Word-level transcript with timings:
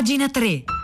Pagina 0.00 0.30
3. 0.30 0.79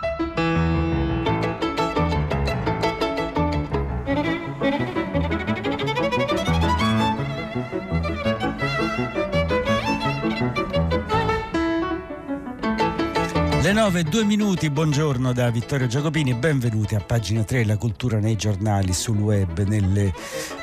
Le 13.67 13.73
9 13.73 14.03
due 14.03 14.23
minuti, 14.23 14.69
buongiorno 14.69 15.33
da 15.33 15.49
Vittorio 15.51 15.87
Giacopini, 15.87 16.33
benvenuti 16.35 16.95
a 16.95 17.01
pagina 17.01 17.43
3, 17.43 17.65
la 17.65 17.75
cultura 17.75 18.17
nei 18.17 18.37
giornali, 18.37 18.93
sul 18.93 19.17
web, 19.17 19.61
nelle 19.67 20.13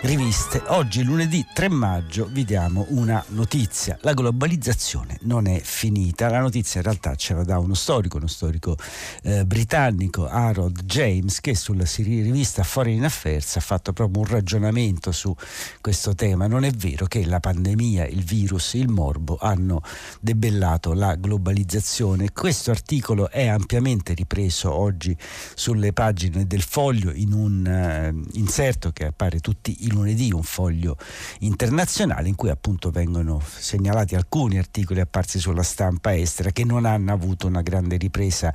riviste. 0.01 0.63
Oggi, 0.69 1.03
lunedì 1.03 1.45
3 1.53 1.69
maggio, 1.69 2.27
vi 2.33 2.47
diamo 2.47 2.87
una 2.89 3.23
notizia. 3.29 3.99
La 4.01 4.15
globalizzazione 4.15 5.19
non 5.25 5.47
è 5.47 5.61
finita. 5.61 6.31
La 6.31 6.41
notizia 6.41 6.81
in 6.81 6.87
realtà 6.87 7.15
ce 7.15 7.35
la 7.35 7.45
dà 7.45 7.59
uno 7.59 7.75
storico, 7.75 8.17
uno 8.17 8.27
storico 8.27 8.75
eh, 9.23 9.45
britannico, 9.45 10.27
Harold 10.27 10.85
James, 10.85 11.41
che 11.41 11.55
sulla 11.55 11.85
rivista 11.99 12.63
Foreign 12.63 13.05
Affairs 13.05 13.57
ha 13.57 13.61
fatto 13.61 13.93
proprio 13.93 14.23
un 14.23 14.29
ragionamento 14.29 15.13
su 15.13 15.35
questo 15.83 16.15
tema. 16.15 16.47
Non 16.47 16.65
è 16.65 16.71
vero 16.71 17.05
che 17.05 17.27
la 17.27 17.39
pandemia, 17.39 18.07
il 18.07 18.25
virus, 18.25 18.73
il 18.73 18.89
morbo 18.89 19.37
hanno 19.39 19.83
debellato 20.21 20.95
la 20.95 21.17
globalizzazione. 21.17 22.33
Questo 22.33 22.71
articolo 22.71 22.93
l'articolo 22.95 23.29
è 23.29 23.47
ampiamente 23.47 24.15
ripreso 24.15 24.73
oggi 24.73 25.17
sulle 25.55 25.93
pagine 25.93 26.47
del 26.47 26.63
foglio 26.63 27.13
in 27.13 27.33
un 27.33 27.67
uh, 27.67 28.37
inserto 28.39 28.93
che 28.93 29.07
appare 29.07 29.41
tutti 29.41 29.85
i 29.85 29.91
lunedì, 29.91 30.31
un 30.33 30.43
foglio 30.43 30.97
internazionale 31.41 32.29
in 32.29 32.37
cui 32.37 32.51
appunto 32.51 32.91
vengono 32.91 33.43
segnalati 33.45 34.15
alcuni 34.15 34.59
articoli 34.59 35.01
apparsi 35.01 35.41
sulla 35.41 35.63
stampa 35.63 36.17
estera 36.17 36.51
che 36.51 36.65
non 36.65 36.85
hanno 36.85 37.13
avuto 37.13 37.49
una 37.49 37.63
grande 37.63 37.97
ripresa 37.97 38.55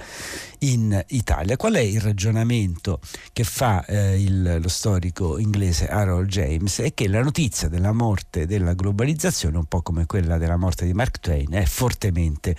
in 0.59 1.03
Italia. 1.09 1.57
Qual 1.57 1.73
è 1.73 1.79
il 1.79 1.99
ragionamento 1.99 2.99
che 3.33 3.43
fa 3.43 3.83
eh, 3.85 4.21
il, 4.21 4.59
lo 4.61 4.69
storico 4.69 5.37
inglese 5.37 5.87
Harold 5.89 6.29
James? 6.29 6.79
È 6.79 6.93
che 6.93 7.07
la 7.09 7.21
notizia 7.21 7.67
della 7.67 7.91
morte 7.91 8.45
della 8.45 8.73
globalizzazione, 8.73 9.57
un 9.57 9.65
po' 9.65 9.81
come 9.81 10.05
quella 10.05 10.37
della 10.37 10.57
morte 10.57 10.85
di 10.85 10.93
Mark 10.93 11.19
Twain, 11.19 11.51
è 11.51 11.65
fortemente 11.65 12.55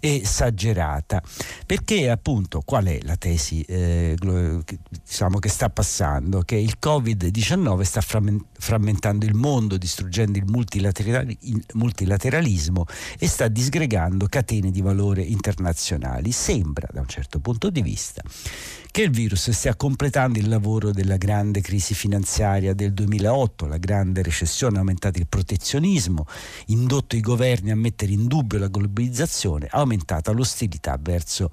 esagerata 0.00 1.19
perché 1.66 2.10
appunto 2.10 2.62
qual 2.64 2.86
è 2.86 2.98
la 3.02 3.16
tesi 3.16 3.62
eh, 3.62 4.16
diciamo, 4.18 5.38
che 5.38 5.48
sta 5.48 5.70
passando? 5.70 6.40
Che 6.42 6.56
il 6.56 6.76
Covid-19 6.80 7.82
sta 7.82 8.00
frammentando 8.00 9.24
il 9.24 9.34
mondo, 9.34 9.76
distruggendo 9.76 10.38
il 10.38 10.44
multilateralismo 11.72 12.84
e 13.18 13.28
sta 13.28 13.48
disgregando 13.48 14.26
catene 14.28 14.70
di 14.70 14.80
valore 14.80 15.22
internazionali. 15.22 16.32
Sembra 16.32 16.88
da 16.92 17.00
un 17.00 17.08
certo 17.08 17.40
punto 17.40 17.70
di 17.70 17.82
vista 17.82 18.22
che 18.90 19.02
il 19.02 19.10
virus 19.10 19.50
stia 19.50 19.76
completando 19.76 20.38
il 20.38 20.48
lavoro 20.48 20.90
della 20.90 21.16
grande 21.16 21.60
crisi 21.60 21.94
finanziaria 21.94 22.74
del 22.74 22.92
2008, 22.92 23.66
la 23.66 23.76
grande 23.76 24.22
recessione 24.22 24.76
ha 24.76 24.80
aumentato 24.80 25.18
il 25.18 25.28
protezionismo, 25.28 26.26
indotto 26.66 27.14
i 27.14 27.20
governi 27.20 27.70
a 27.70 27.76
mettere 27.76 28.12
in 28.12 28.26
dubbio 28.26 28.58
la 28.58 28.68
globalizzazione, 28.68 29.68
ha 29.70 29.78
aumentato 29.78 30.32
l'ostilità 30.32 30.98
verso 31.00 31.52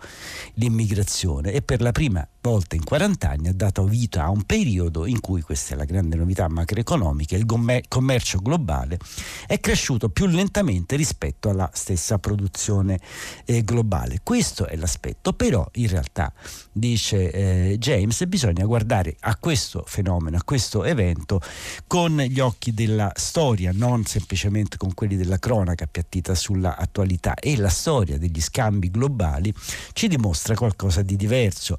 l'immigrazione. 0.54 1.52
E 1.52 1.62
per 1.62 1.82
la 1.82 1.92
prima 1.92 2.28
volta 2.48 2.76
in 2.78 2.84
40 2.86 3.30
anni 3.30 3.48
ha 3.50 3.54
dato 3.54 3.84
vita 3.84 4.24
a 4.24 4.30
un 4.30 4.44
periodo 4.44 5.06
in 5.06 5.20
cui, 5.20 5.42
questa 5.42 5.74
è 5.74 5.78
la 5.78 5.84
grande 5.84 6.16
novità 6.16 6.48
macroeconomica, 6.48 7.36
il 7.36 7.46
commercio 7.90 8.40
globale 8.40 8.98
è 9.46 9.60
cresciuto 9.60 10.08
più 10.08 10.28
lentamente 10.28 10.96
rispetto 10.96 11.50
alla 11.50 11.70
stessa 11.74 12.20
produzione 12.20 13.00
eh, 13.44 13.64
globale. 13.64 14.22
Questo 14.24 14.66
è 14.66 14.78
l'aspetto, 14.78 15.34
però 15.34 15.68
in 15.74 15.90
realtà 15.90 16.32
dice 16.72 17.32
eh, 17.32 17.78
James 17.80 18.26
bisogna 18.28 18.66
guardare 18.66 19.18
a 19.22 19.36
questo 19.36 19.84
fenomeno, 19.86 20.38
a 20.38 20.44
questo 20.44 20.86
evento 20.86 21.42
con 21.86 22.18
gli 22.18 22.40
occhi 22.40 22.74
della 22.74 23.12
storia, 23.16 23.72
non 23.74 24.06
semplicemente 24.06 24.78
con 24.78 24.94
quelli 24.94 25.18
della 25.18 25.38
cronaca 25.38 25.84
appiattita 25.84 26.34
sulla 26.34 26.78
attualità 26.78 27.34
e 27.34 27.58
la 27.58 27.70
storia 27.70 28.18
degli 28.18 28.40
scambi 28.40 28.90
globali 28.90 29.54
ci 29.92 30.08
dimostra 30.08 30.56
qualcosa 30.56 31.02
di 31.02 31.18
diverso 31.18 31.78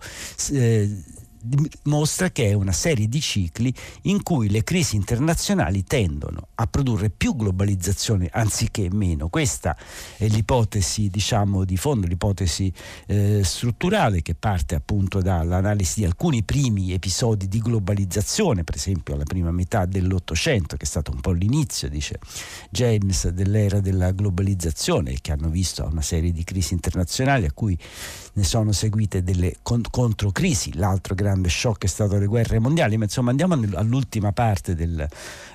eh, 0.58 1.02
mostra 1.84 2.30
che 2.30 2.48
è 2.48 2.52
una 2.52 2.72
serie 2.72 3.08
di 3.08 3.20
cicli 3.20 3.72
in 4.02 4.22
cui 4.22 4.50
le 4.50 4.64
crisi 4.64 4.96
internazionali 4.96 5.84
tendono 5.84 6.48
a 6.56 6.66
produrre 6.66 7.10
più 7.10 7.36
globalizzazione 7.36 8.28
anziché 8.32 8.88
meno. 8.90 9.28
Questa 9.28 9.76
è 10.16 10.26
l'ipotesi 10.26 11.08
diciamo, 11.08 11.64
di 11.64 11.76
fondo, 11.76 12.06
l'ipotesi 12.06 12.72
eh, 13.06 13.42
strutturale 13.44 14.22
che 14.22 14.34
parte 14.34 14.74
appunto 14.74 15.20
dall'analisi 15.20 16.00
di 16.00 16.06
alcuni 16.06 16.42
primi 16.42 16.92
episodi 16.92 17.48
di 17.48 17.60
globalizzazione, 17.60 18.64
per 18.64 18.74
esempio 18.74 19.14
alla 19.14 19.24
prima 19.24 19.50
metà 19.50 19.86
dell'Ottocento, 19.86 20.76
che 20.76 20.84
è 20.84 20.88
stato 20.88 21.12
un 21.12 21.20
po' 21.20 21.32
l'inizio, 21.32 21.88
dice 21.88 22.18
James, 22.70 23.28
dell'era 23.28 23.80
della 23.80 24.10
globalizzazione, 24.10 25.18
che 25.20 25.32
hanno 25.32 25.48
visto 25.48 25.84
una 25.84 26.02
serie 26.02 26.32
di 26.32 26.44
crisi 26.44 26.74
internazionali 26.74 27.46
a 27.46 27.52
cui 27.52 27.78
ne 28.38 28.44
sono 28.44 28.70
seguite 28.70 29.24
delle 29.24 29.56
controcrisi, 29.62 30.76
l'altro 30.76 31.16
grande 31.16 31.48
shock 31.48 31.82
è 31.82 31.88
stato 31.88 32.18
le 32.18 32.26
guerre 32.26 32.60
mondiali, 32.60 32.96
ma 32.96 33.04
insomma 33.04 33.30
andiamo 33.30 33.54
all'ultima 33.74 34.30
parte 34.30 34.76
del 34.76 35.06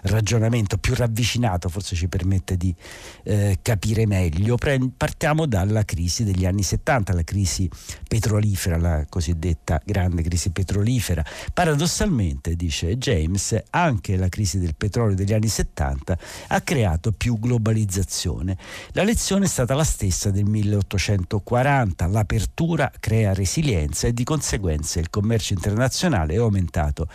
ragionamento 0.03 0.77
più 0.77 0.93
ravvicinato, 0.93 1.69
forse 1.69 1.95
ci 1.95 2.09
permette 2.09 2.57
di 2.57 2.75
eh, 3.23 3.59
capire 3.61 4.05
meglio. 4.05 4.57
partiamo 4.57 5.45
dalla 5.45 5.85
crisi 5.85 6.25
degli 6.25 6.45
anni 6.45 6.61
70, 6.61 7.13
la 7.13 7.23
crisi 7.23 7.69
petrolifera, 8.05 8.77
la 8.77 9.05
cosiddetta 9.07 9.81
grande 9.85 10.21
crisi 10.21 10.49
petrolifera. 10.49 11.23
Paradossalmente, 11.53 12.57
dice 12.57 12.97
James, 12.97 13.63
anche 13.69 14.17
la 14.17 14.27
crisi 14.27 14.59
del 14.59 14.75
petrolio 14.75 15.15
degli 15.15 15.31
anni 15.31 15.47
70 15.47 16.17
ha 16.47 16.59
creato 16.59 17.13
più 17.13 17.39
globalizzazione. 17.39 18.57
La 18.91 19.03
lezione 19.03 19.45
è 19.45 19.47
stata 19.47 19.73
la 19.73 19.85
stessa 19.85 20.31
del 20.31 20.43
1840, 20.43 22.07
l'apertura 22.07 22.71
cultura 22.73 22.91
crea 22.99 23.33
resilienza 23.33 24.07
e 24.07 24.13
di 24.13 24.23
conseguenza 24.23 24.99
il 24.99 25.11
commercio 25.11 25.53
internazionale 25.53 26.33
è 26.33 26.37
aumentato 26.37 27.07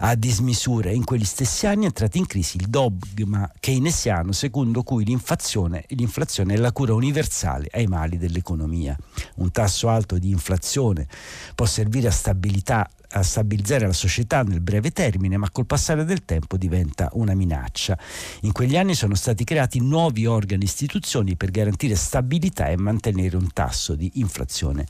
a 0.00 0.14
dismisura. 0.14 0.90
In 0.90 1.04
quegli 1.04 1.24
stessi 1.24 1.66
anni 1.66 1.84
è 1.84 1.86
entrato 1.86 2.18
in 2.18 2.26
crisi 2.26 2.58
il 2.58 2.68
dogma 2.68 3.50
keynesiano 3.58 4.32
secondo 4.32 4.82
cui 4.82 5.04
l'inflazione, 5.04 5.84
l'inflazione 5.88 6.54
è 6.54 6.56
la 6.58 6.72
cura 6.72 6.92
universale 6.92 7.68
ai 7.72 7.86
mali 7.86 8.18
dell'economia. 8.18 8.96
Un 9.36 9.50
tasso 9.50 9.88
alto 9.88 10.18
di 10.18 10.28
inflazione 10.30 11.06
può 11.54 11.64
servire 11.64 12.08
a 12.08 12.12
stabilità 12.12 12.88
a 13.12 13.22
stabilizzare 13.22 13.86
la 13.86 13.92
società 13.92 14.42
nel 14.42 14.60
breve 14.60 14.90
termine, 14.90 15.36
ma 15.36 15.50
col 15.50 15.66
passare 15.66 16.04
del 16.04 16.24
tempo 16.24 16.56
diventa 16.56 17.08
una 17.12 17.34
minaccia. 17.34 17.98
In 18.42 18.52
quegli 18.52 18.76
anni 18.76 18.94
sono 18.94 19.14
stati 19.14 19.44
creati 19.44 19.80
nuovi 19.80 20.26
organi 20.26 20.62
e 20.62 20.66
istituzioni 20.66 21.36
per 21.36 21.50
garantire 21.50 21.94
stabilità 21.94 22.68
e 22.68 22.76
mantenere 22.76 23.36
un 23.36 23.52
tasso 23.52 23.94
di 23.94 24.10
inflazione 24.14 24.86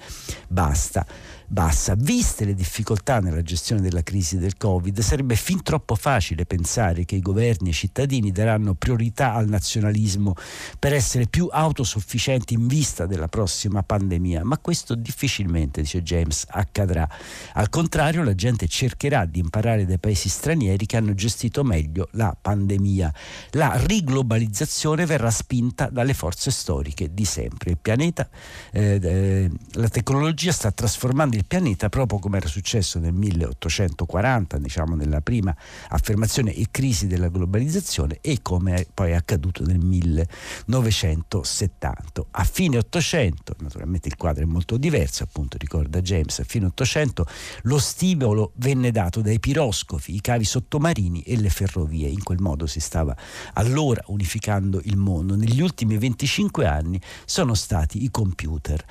basta 0.48 1.06
bassa. 1.48 1.94
Viste 1.96 2.44
le 2.44 2.54
difficoltà 2.54 3.20
nella 3.20 3.42
gestione 3.42 3.80
della 3.80 4.02
crisi 4.02 4.36
del 4.36 4.56
Covid, 4.56 5.00
sarebbe 5.00 5.34
fin 5.34 5.62
troppo 5.62 5.94
facile 5.94 6.44
pensare 6.44 7.04
che 7.06 7.16
i 7.16 7.20
governi 7.20 7.68
e 7.68 7.70
i 7.70 7.74
cittadini 7.74 8.30
daranno 8.30 8.74
priorità 8.74 9.32
al 9.34 9.48
nazionalismo 9.48 10.34
per 10.78 10.92
essere 10.92 11.26
più 11.26 11.48
autosufficienti 11.50 12.54
in 12.54 12.66
vista 12.66 13.06
della 13.06 13.28
prossima 13.28 13.82
pandemia, 13.82 14.44
ma 14.44 14.58
questo 14.58 14.94
difficilmente, 14.94 15.80
dice 15.80 16.02
James, 16.02 16.44
accadrà. 16.48 17.08
Al 17.54 17.70
contrario, 17.70 18.22
la 18.22 18.34
gente 18.34 18.68
cercherà 18.68 19.24
di 19.24 19.40
imparare 19.40 19.86
dai 19.86 19.98
paesi 19.98 20.28
stranieri 20.28 20.84
che 20.84 20.98
hanno 20.98 21.14
gestito 21.14 21.64
meglio 21.64 22.08
la 22.12 22.36
pandemia. 22.38 23.12
La 23.52 23.72
riglobalizzazione 23.86 25.06
verrà 25.06 25.30
spinta 25.30 25.88
dalle 25.88 26.12
forze 26.12 26.50
storiche 26.50 27.14
di 27.14 27.24
sempre. 27.24 27.70
Il 27.70 27.78
pianeta, 27.78 28.28
eh, 28.70 28.98
eh, 29.02 29.50
la 29.72 29.88
tecnologia 29.88 30.52
sta 30.52 30.70
trasformando 30.70 31.36
il 31.38 31.46
pianeta 31.46 31.88
proprio 31.88 32.18
come 32.18 32.36
era 32.38 32.48
successo 32.48 32.98
nel 32.98 33.12
1840, 33.12 34.58
diciamo 34.58 34.96
nella 34.96 35.20
prima 35.20 35.54
affermazione 35.90 36.52
e 36.52 36.66
crisi 36.70 37.06
della 37.06 37.28
globalizzazione 37.28 38.18
e 38.20 38.40
come 38.42 38.84
poi 38.92 39.12
è 39.12 39.14
accaduto 39.14 39.64
nel 39.64 39.78
1970. 39.78 42.24
A 42.32 42.44
fine 42.44 42.78
800, 42.78 43.54
naturalmente 43.60 44.08
il 44.08 44.16
quadro 44.16 44.42
è 44.42 44.46
molto 44.46 44.76
diverso, 44.76 45.22
appunto 45.22 45.56
ricorda 45.58 46.00
James, 46.00 46.40
a 46.40 46.44
fine 46.44 46.66
800 46.66 47.24
lo 47.62 47.78
stimolo 47.78 48.50
venne 48.56 48.90
dato 48.90 49.20
dai 49.20 49.38
piroscofi, 49.38 50.16
i 50.16 50.20
cavi 50.20 50.44
sottomarini 50.44 51.22
e 51.22 51.36
le 51.36 51.50
ferrovie. 51.50 52.08
In 52.08 52.24
quel 52.24 52.40
modo 52.40 52.66
si 52.66 52.80
stava 52.80 53.16
allora 53.54 54.02
unificando 54.06 54.80
il 54.84 54.96
mondo. 54.96 55.36
Negli 55.36 55.60
ultimi 55.60 55.96
25 55.96 56.66
anni 56.66 57.00
sono 57.24 57.54
stati 57.54 58.02
i 58.02 58.10
computer. 58.10 58.84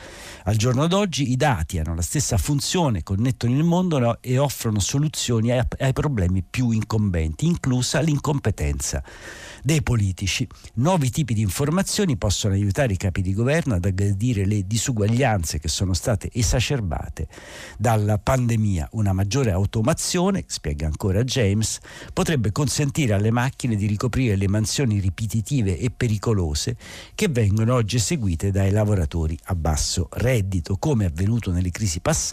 Al 0.43 0.55
giorno 0.55 0.87
d'oggi 0.87 1.29
i 1.31 1.35
dati 1.35 1.77
hanno 1.77 1.93
la 1.93 2.01
stessa 2.01 2.36
funzione, 2.37 3.03
connettono 3.03 3.55
il 3.55 3.63
mondo 3.63 4.21
e 4.21 4.37
offrono 4.37 4.79
soluzioni 4.79 5.51
ai, 5.51 5.61
ai 5.79 5.93
problemi 5.93 6.43
più 6.47 6.71
incombenti, 6.71 7.45
inclusa 7.45 7.99
l'incompetenza 7.99 9.03
dei 9.63 9.81
politici. 9.81 10.47
Nuovi 10.75 11.09
tipi 11.09 11.33
di 11.33 11.41
informazioni 11.41 12.17
possono 12.17 12.53
aiutare 12.53 12.93
i 12.93 12.97
capi 12.97 13.21
di 13.21 13.33
governo 13.33 13.75
ad 13.75 13.85
aggredire 13.85 14.45
le 14.45 14.65
disuguaglianze 14.65 15.59
che 15.59 15.67
sono 15.67 15.93
state 15.93 16.29
esacerbate 16.31 17.27
dalla 17.77 18.17
pandemia. 18.17 18.89
Una 18.91 19.13
maggiore 19.13 19.51
automazione, 19.51 20.43
spiega 20.47 20.85
ancora 20.85 21.23
James, 21.23 21.79
potrebbe 22.13 22.51
consentire 22.51 23.13
alle 23.13 23.31
macchine 23.31 23.75
di 23.75 23.87
ricoprire 23.87 24.35
le 24.35 24.47
mansioni 24.47 24.99
ripetitive 24.99 25.77
e 25.77 25.89
pericolose 25.89 26.77
che 27.15 27.27
vengono 27.27 27.73
oggi 27.73 27.97
eseguite 27.97 28.51
dai 28.51 28.71
lavoratori 28.71 29.37
a 29.45 29.55
basso 29.55 30.07
reddito, 30.11 30.77
come 30.77 31.05
è 31.05 31.07
avvenuto 31.07 31.51
nelle 31.51 31.71
crisi 31.71 31.99
passate. 31.99 32.26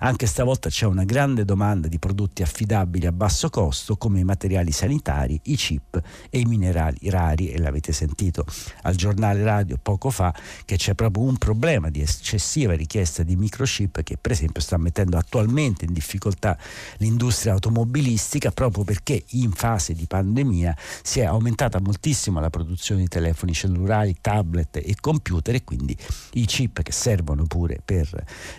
Anche 0.00 0.26
stavolta 0.26 0.68
c'è 0.68 0.86
una 0.86 1.04
grande 1.04 1.44
domanda 1.44 1.88
di 1.88 1.98
prodotti 1.98 2.42
affidabili 2.42 3.06
a 3.06 3.12
basso 3.12 3.48
costo 3.50 3.96
come 3.96 4.20
i 4.20 4.24
materiali 4.24 4.72
sanitari, 4.72 5.40
i 5.44 5.56
chip 5.56 6.00
e 6.30 6.38
i 6.38 6.44
minerali 6.44 7.10
rari 7.10 7.50
e 7.50 7.58
l'avete 7.58 7.92
sentito 7.92 8.44
al 8.82 8.94
giornale 8.94 9.42
radio 9.42 9.78
poco 9.80 10.10
fa 10.10 10.34
che 10.64 10.76
c'è 10.76 10.94
proprio 10.94 11.24
un 11.24 11.36
problema 11.36 11.88
di 11.88 12.00
eccessiva 12.00 12.74
richiesta 12.74 13.22
di 13.22 13.36
microchip 13.36 14.02
che 14.02 14.16
per 14.20 14.32
esempio 14.32 14.60
sta 14.60 14.76
mettendo 14.76 15.16
attualmente 15.16 15.84
in 15.84 15.92
difficoltà 15.92 16.56
l'industria 16.98 17.52
automobilistica 17.52 18.50
proprio 18.50 18.84
perché 18.84 19.24
in 19.30 19.52
fase 19.52 19.94
di 19.94 20.06
pandemia 20.06 20.76
si 21.02 21.20
è 21.20 21.24
aumentata 21.24 21.80
moltissimo 21.80 22.40
la 22.40 22.50
produzione 22.50 23.02
di 23.02 23.08
telefoni 23.08 23.52
cellulari, 23.52 24.16
tablet 24.20 24.76
e 24.76 24.94
computer 25.00 25.54
e 25.54 25.64
quindi 25.64 25.96
i 26.32 26.46
chip 26.46 26.82
che 26.82 26.92
servono 26.92 27.44
pure 27.44 27.80
per 27.84 28.08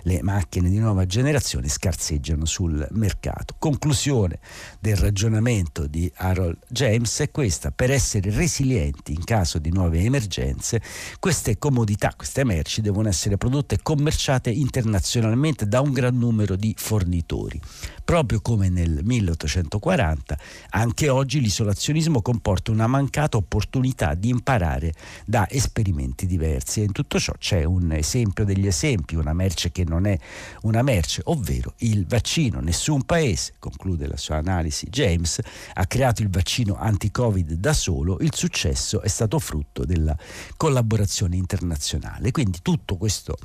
le 0.04 0.22
macchine 0.22 0.63
di 0.70 0.80
nuova 0.80 1.06
generazione 1.06 1.68
scarseggiano 1.68 2.46
sul 2.46 2.88
mercato. 2.92 3.56
Conclusione 3.58 4.40
del 4.80 4.96
ragionamento 4.96 5.88
di 5.88 6.12
Harold 6.16 6.58
James 6.68 7.20
è 7.20 7.32
questa, 7.32 7.72
per 7.72 7.92
essere 7.92 8.32
resilienti 8.32 9.14
in 9.14 9.24
caso 9.24 9.60
di 9.60 9.72
nuove 9.72 10.00
emergenze, 10.00 10.82
queste 11.20 11.58
comodità, 11.58 12.14
queste 12.16 12.44
merci 12.44 12.82
devono 12.82 13.10
essere 13.10 13.38
prodotte 13.38 13.76
e 13.76 13.80
commerciate 13.82 14.50
internazionalmente 14.50 15.68
da 15.68 15.82
un 15.82 15.92
gran 15.92 16.18
numero 16.18 16.56
di 16.56 16.74
fornitori. 16.78 17.60
Proprio 18.06 18.42
come 18.42 18.68
nel 18.68 19.00
1840, 19.02 20.38
anche 20.72 21.08
oggi 21.08 21.40
l'isolazionismo 21.40 22.22
comporta 22.22 22.70
una 22.70 22.86
mancata 22.86 23.38
opportunità 23.38 24.14
di 24.14 24.28
imparare 24.28 24.94
da 25.26 25.50
esperimenti 25.50 26.26
diversi 26.28 26.82
e 26.82 26.84
in 26.84 26.92
tutto 26.92 27.18
ciò 27.18 27.32
c'è 27.40 27.64
un 27.64 27.94
esempio 27.94 28.44
degli 28.44 28.68
esempi, 28.68 29.16
una 29.16 29.32
merce 29.32 29.72
che 29.72 29.86
non 29.86 30.06
è 30.06 30.20
una 30.64 30.82
merce, 30.82 31.22
ovvero 31.26 31.76
il 31.78 32.06
vaccino. 32.06 32.60
Nessun 32.60 33.04
paese, 33.04 33.54
conclude 33.58 34.06
la 34.06 34.18
sua 34.18 34.36
analisi 34.36 34.90
James, 34.90 35.40
ha 35.74 35.88
creato 35.88 36.22
il 36.22 36.30
vaccino 36.30 36.76
anti-Covid 36.76 37.54
da 37.54 37.72
solo, 37.72 38.18
il 38.20 38.36
successo 38.36 39.02
è 39.02 39.08
stato 39.08 39.40
frutto 39.40 39.86
della 39.86 40.16
collaborazione 40.58 41.38
internazionale. 41.38 42.32
Quindi 42.32 42.60
tutto 42.62 42.98
questo 42.98 43.38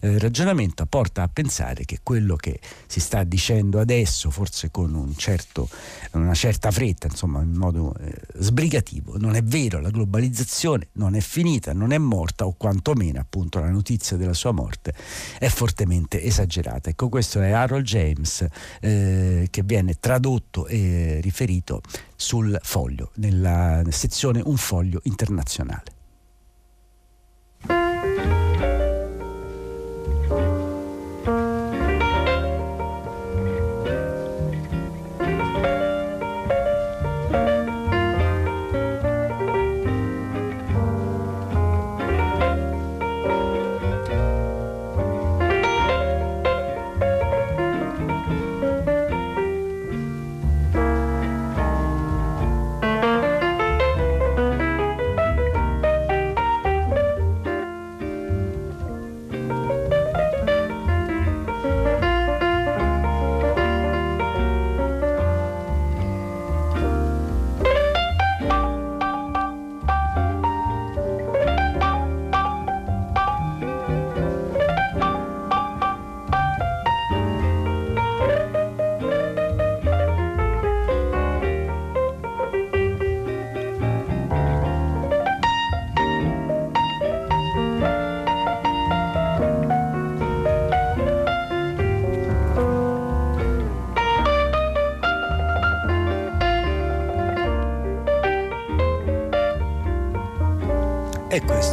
eh, 0.00 0.18
ragionamento 0.18 0.86
porta 0.86 1.22
a 1.22 1.28
pensare 1.28 1.84
che 1.84 1.98
quello 2.02 2.36
che 2.36 2.58
si 2.86 2.98
sta 2.98 3.22
dicendo 3.22 3.78
adesso 3.78 4.04
adesso, 4.06 4.30
forse 4.30 4.70
con 4.70 4.94
un 4.94 5.16
certo, 5.16 5.68
una 6.12 6.32
certa 6.34 6.70
fretta, 6.70 7.08
insomma 7.08 7.42
in 7.42 7.54
modo 7.54 7.92
eh, 7.98 8.14
sbrigativo. 8.38 9.18
Non 9.18 9.34
è 9.34 9.42
vero, 9.42 9.80
la 9.80 9.90
globalizzazione 9.90 10.88
non 10.92 11.16
è 11.16 11.20
finita, 11.20 11.72
non 11.72 11.90
è 11.90 11.98
morta 11.98 12.46
o 12.46 12.54
quantomeno 12.56 13.18
appunto 13.18 13.58
la 13.58 13.70
notizia 13.70 14.16
della 14.16 14.32
sua 14.32 14.52
morte 14.52 14.94
è 15.38 15.48
fortemente 15.48 16.22
esagerata. 16.22 16.88
Ecco, 16.88 17.08
questo 17.08 17.40
è 17.40 17.50
Harold 17.50 17.84
James 17.84 18.46
eh, 18.80 19.48
che 19.50 19.62
viene 19.64 19.94
tradotto 19.98 20.68
e 20.68 21.18
riferito 21.20 21.80
sul 22.14 22.56
foglio, 22.62 23.10
nella 23.16 23.82
sezione 23.90 24.40
Un 24.44 24.56
foglio 24.56 25.00
internazionale. 25.02 25.95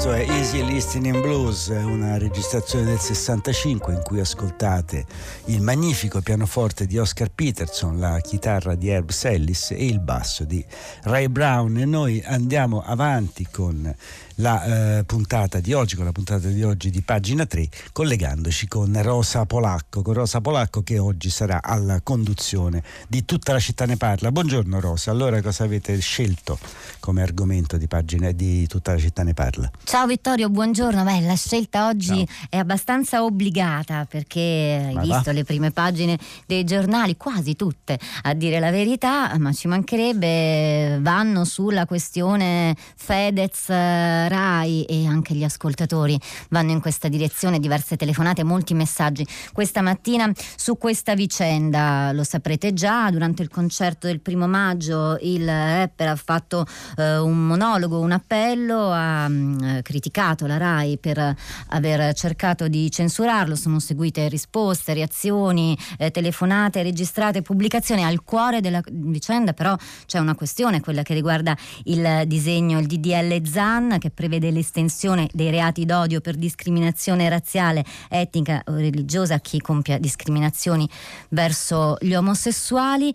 Questo 0.03 0.21
è 0.21 0.35
Easy 0.35 0.65
Listening 0.65 1.21
Blues, 1.21 1.67
una 1.67 2.17
registrazione 2.17 2.83
del 2.83 2.99
65 2.99 3.93
in 3.93 4.01
cui 4.03 4.19
ascoltate 4.19 5.05
il 5.45 5.61
magnifico 5.61 6.19
pianoforte 6.19 6.85
di 6.85 6.97
Oscar 6.97 7.29
Peterson, 7.29 7.97
la 7.97 8.19
chitarra 8.19 8.75
di 8.75 8.89
Herb 8.89 9.11
Sellis 9.11 9.71
e 9.71 9.85
il 9.85 10.01
basso 10.01 10.43
di 10.43 10.63
Ray 11.03 11.27
Brown. 11.27 11.77
E 11.77 11.85
noi 11.85 12.21
andiamo 12.25 12.83
avanti 12.83 13.47
con 13.49 13.95
la 14.35 14.97
eh, 14.97 15.03
puntata 15.05 15.59
di 15.59 15.73
oggi, 15.73 15.95
con 15.95 16.03
la 16.03 16.11
puntata 16.11 16.47
di 16.47 16.63
oggi 16.63 16.89
di 16.89 17.01
pagina 17.01 17.45
3, 17.45 17.69
collegandoci 17.93 18.67
con 18.67 18.99
Rosa 19.01 19.45
Polacco, 19.45 20.01
con 20.01 20.15
Rosa 20.15 20.41
Polacco 20.41 20.81
che 20.81 20.97
oggi 20.97 21.29
sarà 21.29 21.61
alla 21.61 22.01
conduzione 22.01 22.83
di 23.07 23.23
Tutta 23.23 23.53
la 23.53 23.59
città 23.59 23.85
ne 23.85 23.95
parla. 23.95 24.31
Buongiorno 24.31 24.81
Rosa, 24.81 25.11
allora 25.11 25.41
cosa 25.41 25.63
avete 25.63 25.97
scelto 25.99 26.59
come 26.99 27.21
argomento 27.21 27.77
di 27.77 27.87
pagina 27.87 28.31
di 28.31 28.67
Tutta 28.67 28.93
la 28.93 28.99
città 28.99 29.23
ne 29.23 29.33
parla? 29.33 29.71
Ciao 29.93 30.07
Vittorio, 30.07 30.49
buongiorno. 30.49 31.03
Beh, 31.03 31.21
la 31.21 31.35
scelta 31.35 31.85
oggi 31.85 32.25
Ciao. 32.25 32.47
è 32.49 32.57
abbastanza 32.57 33.23
obbligata 33.23 34.07
perché 34.09 34.85
hai 34.87 34.95
ma 34.95 35.01
visto 35.01 35.21
va? 35.25 35.31
le 35.33 35.43
prime 35.43 35.69
pagine 35.69 36.17
dei 36.47 36.63
giornali, 36.63 37.15
quasi 37.15 37.55
tutte, 37.55 37.99
a 38.23 38.33
dire 38.33 38.59
la 38.59 38.71
verità, 38.71 39.37
ma 39.37 39.53
ci 39.53 39.67
mancherebbe, 39.67 40.97
vanno 40.99 41.45
sulla 41.45 41.85
questione 41.85 42.75
Fedez 42.95 43.67
Rai 43.67 44.83
e 44.85 45.05
anche 45.05 45.35
gli 45.35 45.43
ascoltatori 45.43 46.19
vanno 46.49 46.71
in 46.71 46.81
questa 46.81 47.07
direzione, 47.07 47.59
diverse 47.59 47.95
telefonate, 47.95 48.43
molti 48.43 48.73
messaggi 48.73 49.23
questa 49.51 49.83
mattina 49.83 50.27
su 50.55 50.75
questa 50.75 51.13
vicenda. 51.13 52.11
Lo 52.13 52.23
saprete 52.23 52.73
già, 52.73 53.11
durante 53.11 53.43
il 53.43 53.49
concerto 53.49 54.07
del 54.07 54.21
primo 54.21 54.47
maggio 54.47 55.19
il 55.21 55.45
rapper 55.45 56.07
ha 56.07 56.15
fatto 56.15 56.65
eh, 56.97 57.19
un 57.19 57.45
monologo, 57.45 57.99
un 57.99 58.11
appello 58.11 58.89
a 58.91 59.27
mh, 59.27 59.81
criticato 59.83 60.47
la 60.47 60.57
RAI 60.57 60.97
per 60.97 61.35
aver 61.67 62.13
cercato 62.15 62.67
di 62.67 62.89
censurarlo, 62.89 63.55
sono 63.55 63.79
seguite 63.79 64.27
risposte, 64.29 64.95
reazioni, 64.95 65.77
eh, 65.99 66.09
telefonate 66.09 66.81
registrate, 66.81 67.43
pubblicazioni. 67.43 68.03
Al 68.03 68.23
cuore 68.23 68.61
della 68.61 68.81
vicenda 68.89 69.53
però 69.53 69.75
c'è 70.07 70.17
una 70.17 70.33
questione, 70.33 70.81
quella 70.81 71.03
che 71.03 71.13
riguarda 71.13 71.55
il 71.83 72.23
disegno, 72.25 72.79
il 72.79 72.87
DDL 72.87 73.45
ZAN 73.45 73.97
che 73.99 74.09
prevede 74.09 74.49
l'estensione 74.49 75.29
dei 75.31 75.51
reati 75.51 75.85
d'odio 75.85 76.21
per 76.21 76.35
discriminazione 76.35 77.29
razziale, 77.29 77.85
etnica 78.09 78.63
o 78.65 78.75
religiosa 78.75 79.35
a 79.35 79.39
chi 79.39 79.59
compia 79.59 79.99
discriminazioni 79.99 80.89
verso 81.29 81.97
gli 81.99 82.13
omosessuali 82.13 83.13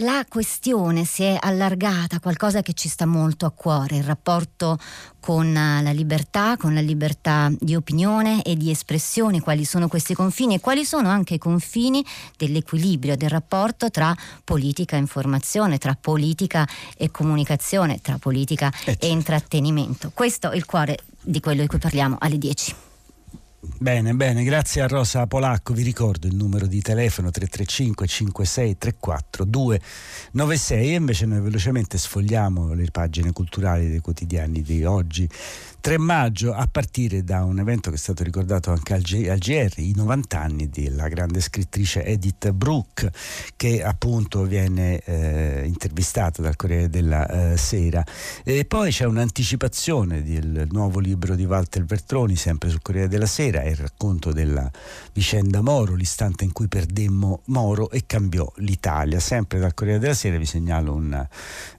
la 0.00 0.24
questione 0.28 1.04
si 1.04 1.22
è 1.22 1.36
allargata 1.38 2.20
qualcosa 2.20 2.62
che 2.62 2.72
ci 2.72 2.88
sta 2.88 3.06
molto 3.06 3.46
a 3.46 3.50
cuore, 3.50 3.96
il 3.96 4.04
rapporto 4.04 4.78
con 5.20 5.52
la 5.52 5.90
libertà, 5.90 6.56
con 6.56 6.72
la 6.74 6.80
libertà 6.80 7.50
di 7.58 7.74
opinione 7.74 8.42
e 8.42 8.56
di 8.56 8.70
espressione, 8.70 9.40
quali 9.40 9.64
sono 9.64 9.88
questi 9.88 10.14
confini 10.14 10.54
e 10.54 10.60
quali 10.60 10.84
sono 10.84 11.08
anche 11.08 11.34
i 11.34 11.38
confini 11.38 12.04
dell'equilibrio 12.36 13.16
del 13.16 13.28
rapporto 13.28 13.90
tra 13.90 14.14
politica 14.44 14.96
e 14.96 15.00
informazione, 15.00 15.78
tra 15.78 15.96
politica 16.00 16.66
e 16.96 17.10
comunicazione, 17.10 18.00
tra 18.00 18.18
politica 18.18 18.68
e 18.68 18.82
certo. 18.84 19.06
intrattenimento. 19.06 20.10
Questo 20.14 20.50
è 20.50 20.56
il 20.56 20.64
cuore 20.64 20.98
di 21.20 21.40
quello 21.40 21.62
di 21.62 21.66
cui 21.66 21.78
parliamo 21.78 22.16
alle 22.20 22.38
10. 22.38 22.87
Bene, 23.60 24.14
bene, 24.14 24.44
grazie 24.44 24.82
a 24.82 24.86
Rosa 24.86 25.26
Polacco. 25.26 25.74
Vi 25.74 25.82
ricordo 25.82 26.28
il 26.28 26.36
numero 26.36 26.68
di 26.68 26.80
telefono 26.80 27.32
335 27.32 28.06
56 28.06 28.78
34 28.78 29.44
296 29.44 30.90
e 30.90 30.94
invece 30.94 31.26
noi 31.26 31.40
velocemente 31.40 31.98
sfogliamo 31.98 32.72
le 32.74 32.86
pagine 32.92 33.32
culturali 33.32 33.88
dei 33.88 33.98
quotidiani 33.98 34.62
di 34.62 34.84
oggi. 34.84 35.28
3 35.80 35.98
maggio 35.98 36.52
a 36.52 36.68
partire 36.70 37.22
da 37.22 37.44
un 37.44 37.60
evento 37.60 37.90
che 37.90 37.96
è 37.96 37.98
stato 37.98 38.24
ricordato 38.24 38.70
anche 38.70 38.94
al, 38.94 39.00
G- 39.00 39.28
al 39.28 39.38
GR, 39.38 39.72
i 39.76 39.92
90 39.94 40.40
anni 40.40 40.68
della 40.68 41.08
grande 41.08 41.40
scrittrice 41.40 42.04
Edith 42.04 42.50
Brooke 42.50 43.10
che 43.56 43.82
appunto 43.82 44.42
viene 44.42 45.00
eh, 45.04 45.62
intervistata 45.64 46.42
dal 46.42 46.56
Corriere 46.56 46.90
della 46.90 47.52
eh, 47.52 47.56
Sera. 47.56 48.04
E 48.42 48.64
poi 48.64 48.90
c'è 48.90 49.04
un'anticipazione 49.04 50.22
del 50.22 50.66
nuovo 50.70 50.98
libro 50.98 51.34
di 51.34 51.44
Walter 51.44 51.84
Vertroni, 51.84 52.34
sempre 52.36 52.70
sul 52.70 52.82
Corriere 52.82 53.08
della 53.08 53.26
Sera, 53.26 53.62
il 53.62 53.76
racconto 53.76 54.32
della 54.32 54.68
vicenda 55.12 55.60
Moro, 55.62 55.94
l'istante 55.94 56.44
in 56.44 56.52
cui 56.52 56.68
perdemmo 56.68 57.42
Moro 57.46 57.90
e 57.90 58.02
cambiò 58.04 58.50
l'Italia. 58.56 59.20
Sempre 59.20 59.58
dal 59.60 59.74
Corriere 59.74 60.00
della 60.00 60.14
Sera 60.14 60.38
vi 60.38 60.46
segnalo 60.46 60.94
un, 60.94 61.28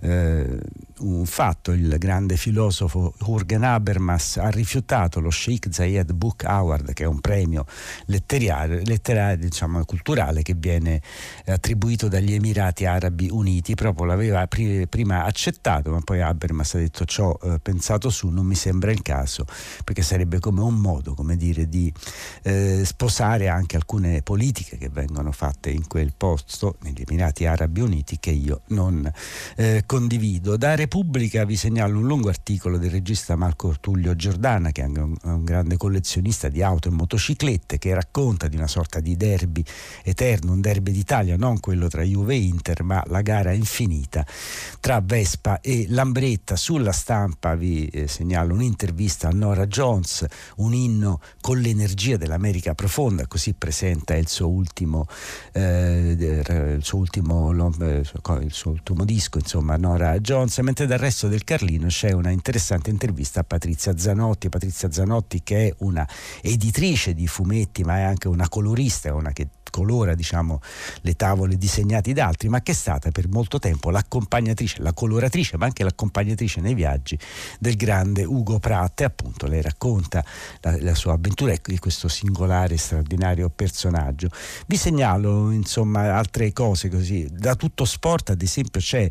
eh, 0.01 0.59
un 0.99 1.25
fatto, 1.25 1.71
il 1.71 1.95
grande 1.97 2.37
filosofo 2.37 3.13
Jürgen 3.19 3.63
Haber 3.63 3.89
Habermas 3.89 4.37
ha 4.37 4.49
rifiutato 4.49 5.19
lo 5.19 5.31
Sheikh 5.31 5.67
Zayed 5.71 6.13
Book 6.13 6.43
Award, 6.43 6.93
che 6.93 7.03
è 7.03 7.07
un 7.07 7.19
premio 7.19 7.65
letterario, 8.05 8.81
letterario 8.83 9.37
diciamo, 9.37 9.83
culturale 9.85 10.41
che 10.41 10.53
viene 10.55 11.01
attribuito 11.45 12.07
dagli 12.07 12.33
Emirati 12.33 12.85
Arabi 12.85 13.29
Uniti, 13.31 13.73
proprio 13.75 14.05
l'aveva 14.05 14.47
prima 14.47 15.23
accettato, 15.23 15.91
ma 15.91 15.99
poi 16.01 16.21
Habermas 16.21 16.75
ha 16.75 16.77
detto 16.77 17.05
ciò 17.05 17.37
eh, 17.41 17.59
pensato 17.61 18.09
su, 18.09 18.29
non 18.29 18.45
mi 18.45 18.55
sembra 18.55 18.91
il 18.91 19.01
caso, 19.01 19.45
perché 19.83 20.01
sarebbe 20.01 20.39
come 20.39 20.61
un 20.61 20.75
modo, 20.75 21.13
come 21.13 21.35
dire, 21.35 21.67
di 21.67 21.91
eh, 22.43 22.83
sposare 22.85 23.47
anche 23.47 23.75
alcune 23.75 24.21
politiche 24.21 24.77
che 24.77 24.89
vengono 24.89 25.31
fatte 25.31 25.69
in 25.69 25.87
quel 25.87 26.13
posto, 26.15 26.75
negli 26.81 27.03
Emirati 27.05 27.45
Arabi 27.45 27.81
Uniti, 27.81 28.19
che 28.19 28.31
io 28.31 28.61
non 28.67 29.11
eh, 29.55 29.83
condivido. 29.85 30.57
Da 30.57 30.75
Repubblica 30.91 31.45
vi 31.45 31.55
segnalo 31.55 31.99
un 31.99 32.07
lungo 32.07 32.29
articolo 32.29 32.79
del 32.79 32.89
regista 32.89 33.35
Marco 33.35 33.75
Tullio 33.79 34.15
Giordana, 34.15 34.71
che 34.71 34.81
è 34.81 34.85
un, 34.85 35.15
un, 35.21 35.43
grande 35.43 35.77
collezionista 35.77 36.49
di 36.49 36.63
auto 36.63 36.87
e 36.87 36.91
motociclette, 36.91 37.77
che 37.77 37.93
racconta 37.93 38.47
di 38.47 38.55
una 38.55 38.65
sorta 38.65 38.99
di 38.99 39.15
derby 39.15 39.63
eterno, 40.03 40.51
un 40.51 40.61
derby 40.61 40.91
d'Italia, 40.91 41.37
non 41.37 41.59
quello 41.59 41.89
tra 41.89 42.01
Juve 42.01 42.33
e 42.33 42.39
Inter, 42.39 42.81
ma 42.81 43.03
la 43.05 43.21
gara 43.21 43.51
infinita 43.51 44.25
tra 44.79 44.99
Vespa 44.99 45.61
e 45.61 45.85
Lambretta. 45.89 46.55
Sulla 46.55 46.91
stampa 46.91 47.53
vi 47.53 47.85
eh, 47.85 48.07
segnalo 48.07 48.55
un'intervista 48.55 49.27
a 49.27 49.31
Nora 49.31 49.67
Jones, 49.67 50.25
un 50.55 50.73
inno 50.73 51.21
con 51.39 51.59
l'energia 51.59 52.17
dell'America 52.17 52.73
profonda, 52.73 53.27
così 53.27 53.53
presenta 53.53 54.15
il 54.15 54.27
suo 54.27 54.49
ultimo, 54.49 55.05
eh, 55.51 56.15
il 56.17 56.83
suo 56.83 56.97
ultimo, 56.97 57.51
eh, 57.79 58.01
il 58.41 58.53
suo 58.53 58.71
ultimo 58.71 59.05
disco, 59.05 59.37
insomma, 59.37 59.77
Nora 59.77 60.17
Jones, 60.17 60.57
mentre 60.57 60.78
dal 60.85 60.99
resto 60.99 61.27
del 61.27 61.43
Carlino 61.43 61.87
c'è 61.87 62.11
una 62.11 62.29
interessante 62.29 62.89
intervista 62.89 63.41
a 63.41 63.43
Patrizia 63.43 63.97
Zanotti, 63.97 64.49
Patrizia 64.49 64.91
Zanotti 64.91 65.41
che 65.43 65.67
è 65.67 65.73
una 65.79 66.07
editrice 66.41 67.13
di 67.13 67.27
fumetti 67.27 67.83
ma 67.83 67.97
è 67.97 68.01
anche 68.01 68.27
una 68.27 68.47
colorista, 68.49 69.13
una 69.13 69.31
che 69.31 69.47
colora 69.69 70.15
diciamo, 70.15 70.61
le 71.01 71.15
tavole 71.15 71.57
disegnate 71.57 72.13
da 72.13 72.27
altri, 72.27 72.49
ma 72.49 72.61
che 72.61 72.71
è 72.71 72.75
stata 72.75 73.11
per 73.11 73.27
molto 73.27 73.59
tempo 73.59 73.89
l'accompagnatrice, 73.89 74.81
la 74.81 74.93
coloratrice, 74.93 75.57
ma 75.57 75.65
anche 75.65 75.83
l'accompagnatrice 75.83 76.61
nei 76.61 76.73
viaggi 76.73 77.17
del 77.59 77.75
grande 77.75 78.23
Ugo 78.23 78.59
Pratt 78.59 79.01
e 79.01 79.03
appunto 79.05 79.47
lei 79.47 79.61
racconta 79.61 80.23
la, 80.61 80.77
la 80.81 80.95
sua 80.95 81.13
avventura 81.13 81.53
di 81.61 81.79
questo 81.79 82.07
singolare, 82.07 82.77
straordinario 82.77 83.49
personaggio. 83.49 84.29
Vi 84.67 84.77
segnalo 84.77 85.51
insomma 85.51 86.15
altre 86.15 86.51
cose 86.53 86.89
così, 86.89 87.27
da 87.31 87.55
tutto 87.55 87.85
sport 87.85 88.31
ad 88.31 88.41
esempio 88.41 88.79
c'è 88.79 89.09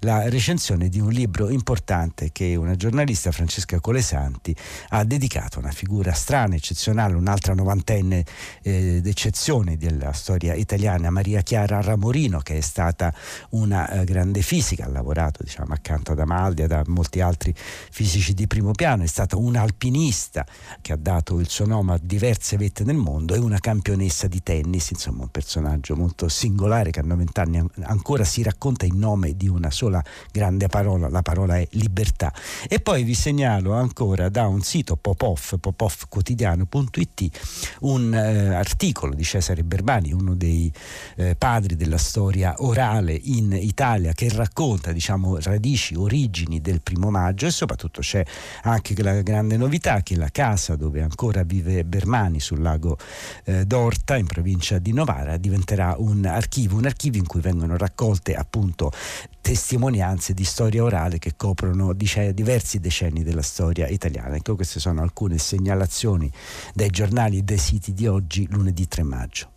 la 0.00 0.28
recensione 0.28 0.88
di 0.88 1.00
un 1.00 1.10
libro 1.10 1.48
importante 1.50 2.30
che 2.32 2.56
una 2.56 2.74
giornalista 2.74 3.32
Francesca 3.32 3.80
Colesanti 3.80 4.54
ha 4.88 5.04
dedicato 5.04 5.58
a 5.58 5.62
una 5.62 5.70
figura 5.70 6.12
strana, 6.12 6.54
eccezionale, 6.54 7.14
un'altra 7.14 7.54
novantenne 7.54 8.24
eh, 8.62 9.00
d'eccezione 9.00 9.76
del 9.76 9.97
della 9.98 10.12
storia 10.12 10.54
italiana, 10.54 11.10
Maria 11.10 11.42
Chiara 11.42 11.82
Ramorino, 11.82 12.38
che 12.38 12.56
è 12.56 12.60
stata 12.60 13.12
una 13.50 13.90
eh, 13.90 14.04
grande 14.04 14.40
fisica, 14.40 14.84
ha 14.84 14.88
lavorato 14.88 15.42
diciamo, 15.42 15.74
accanto 15.74 16.12
ad 16.12 16.20
Amaldi 16.20 16.62
e 16.62 16.72
a 16.72 16.82
molti 16.86 17.20
altri 17.20 17.52
fisici 17.54 18.32
di 18.32 18.46
primo 18.46 18.70
piano, 18.70 19.02
è 19.02 19.06
stata 19.06 19.36
un'alpinista 19.36 20.46
che 20.80 20.92
ha 20.92 20.96
dato 20.96 21.40
il 21.40 21.48
suo 21.48 21.66
nome 21.66 21.94
a 21.94 21.98
diverse 22.00 22.56
vette 22.56 22.84
nel 22.84 22.96
mondo 22.96 23.34
e 23.34 23.38
una 23.38 23.58
campionessa 23.58 24.28
di 24.28 24.42
tennis, 24.42 24.90
insomma 24.90 25.24
un 25.24 25.30
personaggio 25.30 25.96
molto 25.96 26.28
singolare 26.28 26.90
che 26.90 27.00
a 27.00 27.02
90 27.02 27.42
anni 27.42 27.62
ancora 27.82 28.24
si 28.24 28.42
racconta 28.42 28.86
in 28.86 28.98
nome 28.98 29.36
di 29.36 29.48
una 29.48 29.70
sola 29.70 30.02
grande 30.30 30.68
parola, 30.68 31.08
la 31.08 31.22
parola 31.22 31.58
è 31.58 31.66
libertà. 31.72 32.32
E 32.68 32.80
poi 32.80 33.02
vi 33.02 33.14
segnalo 33.14 33.74
ancora 33.74 34.28
da 34.28 34.46
un 34.46 34.62
sito 34.62 34.96
Popov, 34.96 35.58
popovquotidiano.it, 35.58 37.76
un 37.80 38.14
eh, 38.14 38.54
articolo 38.54 39.14
di 39.14 39.24
Cesare 39.24 39.64
Berbani 39.64 39.87
Urbani, 39.88 40.12
uno 40.12 40.34
dei 40.34 40.70
eh, 41.16 41.34
padri 41.34 41.74
della 41.74 41.96
storia 41.96 42.56
orale 42.58 43.18
in 43.18 43.56
Italia, 43.58 44.12
che 44.12 44.28
racconta 44.28 44.92
diciamo, 44.92 45.38
radici, 45.40 45.94
origini 45.94 46.60
del 46.60 46.82
primo 46.82 47.08
maggio 47.10 47.46
e 47.46 47.50
soprattutto 47.50 48.02
c'è 48.02 48.22
anche 48.64 48.94
la 49.02 49.22
grande 49.22 49.56
novità 49.56 50.02
che 50.02 50.14
la 50.14 50.28
casa 50.30 50.76
dove 50.76 51.00
ancora 51.00 51.42
vive 51.42 51.86
Bermani 51.86 52.38
sul 52.38 52.60
lago 52.60 52.98
eh, 53.44 53.64
d'Orta 53.64 54.18
in 54.18 54.26
provincia 54.26 54.78
di 54.78 54.92
Novara 54.92 55.38
diventerà 55.38 55.94
un 55.96 56.26
archivio, 56.26 56.76
un 56.76 56.84
archivio 56.84 57.20
in 57.20 57.26
cui 57.26 57.40
vengono 57.40 57.78
raccolte 57.78 58.34
appunto 58.34 58.92
testimonianze 59.40 60.34
di 60.34 60.44
storia 60.44 60.82
orale 60.82 61.18
che 61.18 61.32
coprono 61.34 61.94
dice, 61.94 62.34
diversi 62.34 62.78
decenni 62.78 63.22
della 63.22 63.40
storia 63.40 63.88
italiana. 63.88 64.36
Ecco, 64.36 64.54
queste 64.54 64.80
sono 64.80 65.00
alcune 65.00 65.38
segnalazioni 65.38 66.30
dai 66.74 66.90
giornali 66.90 67.38
e 67.38 67.42
dai 67.42 67.56
siti 67.56 67.94
di 67.94 68.06
oggi, 68.06 68.46
lunedì 68.50 68.86
3 68.86 69.02
maggio. 69.02 69.56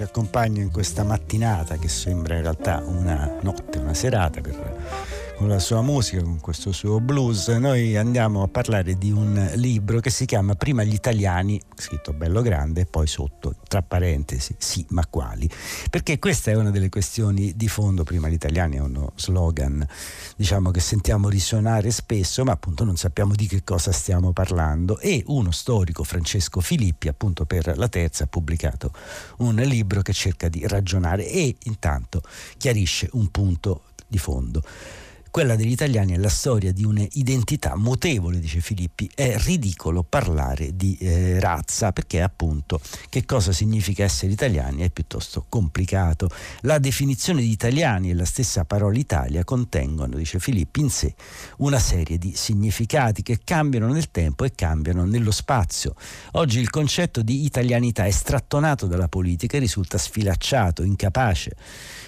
ci 0.00 0.06
accompagna 0.06 0.62
in 0.62 0.70
questa 0.70 1.04
mattinata 1.04 1.76
che 1.76 1.88
sembra 1.88 2.34
in 2.36 2.40
realtà 2.40 2.82
una 2.86 3.36
notte, 3.42 3.76
una 3.76 3.92
serata 3.92 4.40
con 5.40 5.48
la 5.48 5.58
sua 5.58 5.80
musica, 5.80 6.22
con 6.22 6.38
questo 6.38 6.70
suo 6.70 7.00
blues, 7.00 7.48
noi 7.48 7.96
andiamo 7.96 8.42
a 8.42 8.48
parlare 8.48 8.98
di 8.98 9.10
un 9.10 9.52
libro 9.54 9.98
che 9.98 10.10
si 10.10 10.26
chiama 10.26 10.54
Prima 10.54 10.84
gli 10.84 10.92
italiani, 10.92 11.58
scritto 11.76 12.12
bello 12.12 12.42
grande, 12.42 12.82
e 12.82 12.84
poi 12.84 13.06
sotto, 13.06 13.54
tra 13.66 13.80
parentesi, 13.80 14.54
sì, 14.58 14.84
ma 14.90 15.06
quali? 15.06 15.48
Perché 15.88 16.18
questa 16.18 16.50
è 16.50 16.56
una 16.56 16.70
delle 16.70 16.90
questioni 16.90 17.56
di 17.56 17.68
fondo, 17.68 18.04
prima 18.04 18.28
gli 18.28 18.34
italiani 18.34 18.76
è 18.76 18.80
uno 18.80 19.12
slogan, 19.14 19.82
diciamo 20.36 20.70
che 20.72 20.80
sentiamo 20.80 21.30
risuonare 21.30 21.90
spesso, 21.90 22.44
ma 22.44 22.52
appunto 22.52 22.84
non 22.84 22.98
sappiamo 22.98 23.34
di 23.34 23.46
che 23.46 23.64
cosa 23.64 23.92
stiamo 23.92 24.34
parlando 24.34 24.98
e 24.98 25.22
uno 25.28 25.52
storico, 25.52 26.04
Francesco 26.04 26.60
Filippi, 26.60 27.08
appunto 27.08 27.46
per 27.46 27.78
la 27.78 27.88
terza, 27.88 28.24
ha 28.24 28.26
pubblicato 28.26 28.92
un 29.38 29.54
libro 29.54 30.02
che 30.02 30.12
cerca 30.12 30.50
di 30.50 30.66
ragionare 30.66 31.26
e 31.26 31.56
intanto 31.62 32.20
chiarisce 32.58 33.08
un 33.12 33.30
punto 33.30 33.84
di 34.06 34.18
fondo. 34.18 34.62
Quella 35.30 35.54
degli 35.54 35.70
italiani 35.70 36.14
è 36.14 36.16
la 36.16 36.28
storia 36.28 36.72
di 36.72 36.82
un'identità 36.82 37.76
mutevole, 37.76 38.40
dice 38.40 38.58
Filippi. 38.58 39.08
È 39.14 39.36
ridicolo 39.38 40.02
parlare 40.02 40.74
di 40.74 40.98
eh, 40.98 41.38
razza 41.38 41.92
perché 41.92 42.20
appunto 42.20 42.80
che 43.08 43.24
cosa 43.24 43.52
significa 43.52 44.02
essere 44.02 44.32
italiani 44.32 44.82
è 44.82 44.90
piuttosto 44.90 45.46
complicato. 45.48 46.28
La 46.62 46.80
definizione 46.80 47.42
di 47.42 47.50
italiani 47.50 48.10
e 48.10 48.14
la 48.14 48.24
stessa 48.24 48.64
parola 48.64 48.98
Italia 48.98 49.44
contengono, 49.44 50.16
dice 50.16 50.40
Filippi, 50.40 50.80
in 50.80 50.90
sé 50.90 51.14
una 51.58 51.78
serie 51.78 52.18
di 52.18 52.32
significati 52.34 53.22
che 53.22 53.38
cambiano 53.44 53.86
nel 53.86 54.10
tempo 54.10 54.44
e 54.44 54.50
cambiano 54.52 55.04
nello 55.04 55.30
spazio. 55.30 55.94
Oggi 56.32 56.58
il 56.58 56.70
concetto 56.70 57.22
di 57.22 57.44
italianità 57.44 58.04
è 58.04 58.10
strattonato 58.10 58.86
dalla 58.86 59.06
politica 59.06 59.56
e 59.56 59.60
risulta 59.60 59.96
sfilacciato, 59.96 60.82
incapace 60.82 61.54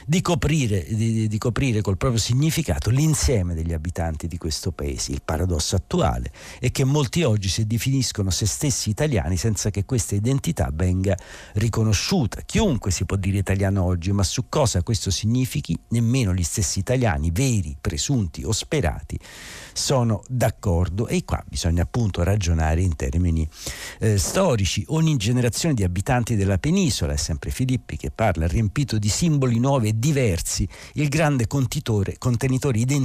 di 0.06 0.20
coprire, 0.20 0.84
di, 0.88 1.28
di 1.28 1.38
coprire 1.38 1.82
col 1.82 1.96
proprio 1.96 2.20
significato 2.20 2.90
l'insieme 3.12 3.52
degli 3.52 3.74
abitanti 3.74 4.26
di 4.26 4.38
questo 4.38 4.72
paese. 4.72 5.12
Il 5.12 5.20
paradosso 5.22 5.76
attuale 5.76 6.32
è 6.58 6.70
che 6.70 6.84
molti 6.84 7.22
oggi 7.24 7.48
si 7.48 7.66
definiscono 7.66 8.30
se 8.30 8.46
stessi 8.46 8.88
italiani 8.88 9.36
senza 9.36 9.68
che 9.68 9.84
questa 9.84 10.14
identità 10.14 10.70
venga 10.72 11.14
riconosciuta. 11.54 12.40
Chiunque 12.40 12.90
si 12.90 13.04
può 13.04 13.16
dire 13.16 13.36
italiano 13.36 13.84
oggi, 13.84 14.12
ma 14.12 14.22
su 14.22 14.48
cosa 14.48 14.82
questo 14.82 15.10
significhi 15.10 15.78
nemmeno 15.88 16.32
gli 16.32 16.42
stessi 16.42 16.78
italiani, 16.78 17.30
veri, 17.30 17.76
presunti 17.78 18.44
o 18.44 18.52
sperati, 18.52 19.18
sono 19.74 20.22
d'accordo 20.26 21.06
e 21.06 21.22
qua 21.24 21.44
bisogna 21.46 21.82
appunto 21.82 22.22
ragionare 22.22 22.80
in 22.80 22.96
termini 22.96 23.46
eh, 23.98 24.16
storici. 24.16 24.84
Ogni 24.88 25.18
generazione 25.18 25.74
di 25.74 25.84
abitanti 25.84 26.34
della 26.34 26.56
penisola, 26.56 27.12
è 27.12 27.16
sempre 27.16 27.50
Filippi 27.50 27.98
che 27.98 28.10
parla, 28.10 28.46
riempito 28.46 28.98
di 28.98 29.10
simboli 29.10 29.58
nuovi 29.58 29.88
e 29.88 29.98
diversi, 29.98 30.66
il 30.94 31.10
grande 31.10 31.46
contenitore 31.46 32.16
identitario 32.78 33.00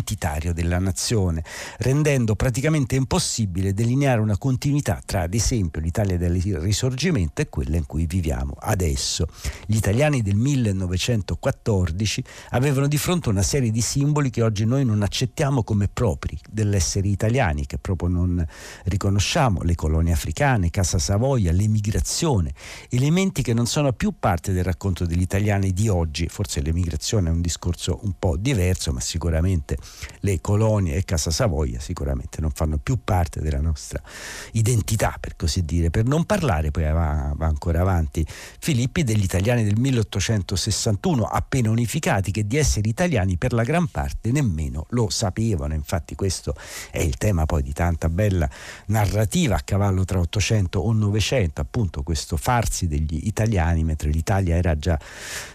della 0.54 0.80
nazione, 0.80 1.44
rendendo 1.80 2.36
praticamente 2.36 2.96
impossibile 2.96 3.74
delineare 3.74 4.22
una 4.22 4.38
continuità 4.38 5.02
tra 5.06 5.22
ad 5.22 5.34
esempio 5.34 5.82
l'Italia 5.82 6.18
del 6.18 6.40
risorgimento 6.60 7.42
e 7.42 7.50
quella 7.50 7.78
in 7.78 7.86
cui 7.86 8.06
viviamo 8.06 8.56
adesso. 8.60 9.28
Gli 9.66 9.76
italiani 9.76 10.22
del 10.22 10.36
1914 10.36 12.24
avevano 12.52 12.88
di 12.88 12.98
fronte 12.98 13.30
una 13.30 13.42
serie 13.42 13.72
di 13.72 13.82
simboli 13.82 14.30
che 14.30 14.42
oggi 14.42 14.66
noi 14.66 14.86
non 14.86 15.02
accettiamo 15.02 15.64
come 15.64 15.88
propri 15.88 16.38
dell'essere 16.50 17.08
italiani, 17.08 17.66
che 17.66 17.78
proprio 17.78 18.10
non 18.10 18.46
riconosciamo, 18.86 19.62
le 19.64 19.76
colonie 19.76 20.14
africane, 20.14 20.70
Casa 20.70 21.00
Savoia, 21.00 21.52
l'emigrazione, 21.52 22.54
elementi 22.90 23.42
che 23.42 23.54
non 23.54 23.66
sono 23.66 23.94
più 23.94 24.14
parte 24.20 24.52
del 24.52 24.64
racconto 24.64 25.06
degli 25.06 25.22
italiani 25.22 25.74
di 25.74 25.88
oggi, 25.88 26.28
forse 26.28 26.62
l'emigrazione 26.62 27.30
è 27.30 27.32
un 27.32 27.42
discorso 27.42 28.00
un 28.04 28.14
po' 28.18 28.36
diverso, 28.38 28.92
ma 28.92 29.00
sicuramente 29.00 29.78
le 30.22 30.42
colonie 30.42 30.96
e 30.96 31.06
Casa 31.06 31.32
Savoia 31.32 31.80
sicuramente 31.80 32.42
non 32.42 32.52
fanno 32.52 32.78
più 32.78 33.00
parte 33.04 33.42
della 33.42 33.62
nostra 33.62 34.02
identità, 34.54 35.16
per 35.20 35.36
così 35.36 35.64
dire. 35.64 35.90
Per 35.90 36.06
non 36.06 36.26
parlare, 36.26 36.72
poi 36.72 36.84
va, 36.92 37.34
va 37.36 37.46
ancora 37.46 37.82
avanti, 37.82 38.26
Filippi 38.60 39.04
degli 39.04 39.24
italiani 39.24 39.64
del 39.64 39.78
1861, 39.78 41.24
appena 41.24 41.70
unificati, 41.70 42.32
che 42.32 42.46
di 42.46 42.58
essere 42.58 42.90
italiani 42.90 43.38
per 43.38 43.54
la 43.54 43.64
gran 43.64 43.88
parte 43.88 44.32
nemmeno 44.32 44.86
lo 44.90 45.10
sapevano. 45.10 45.74
Infatti 45.74 46.16
questo 46.16 46.56
è 46.92 47.00
il 47.00 47.18
tema 47.18 47.46
poi 47.46 47.62
di 47.62 47.74
tanta 47.74 48.10
bella 48.10 48.50
narrativa 48.88 49.56
a 49.56 49.62
cavallo 49.62 50.04
tra 50.06 50.20
800 50.20 50.80
o 50.80 50.92
900, 50.92 51.62
appunto 51.62 52.04
questo 52.04 52.38
farsi 52.38 52.88
degli 52.88 53.28
italiani 53.28 53.84
mentre 53.84 54.10
l'Italia 54.10 54.56
era 54.56 54.78
già 54.78 55.00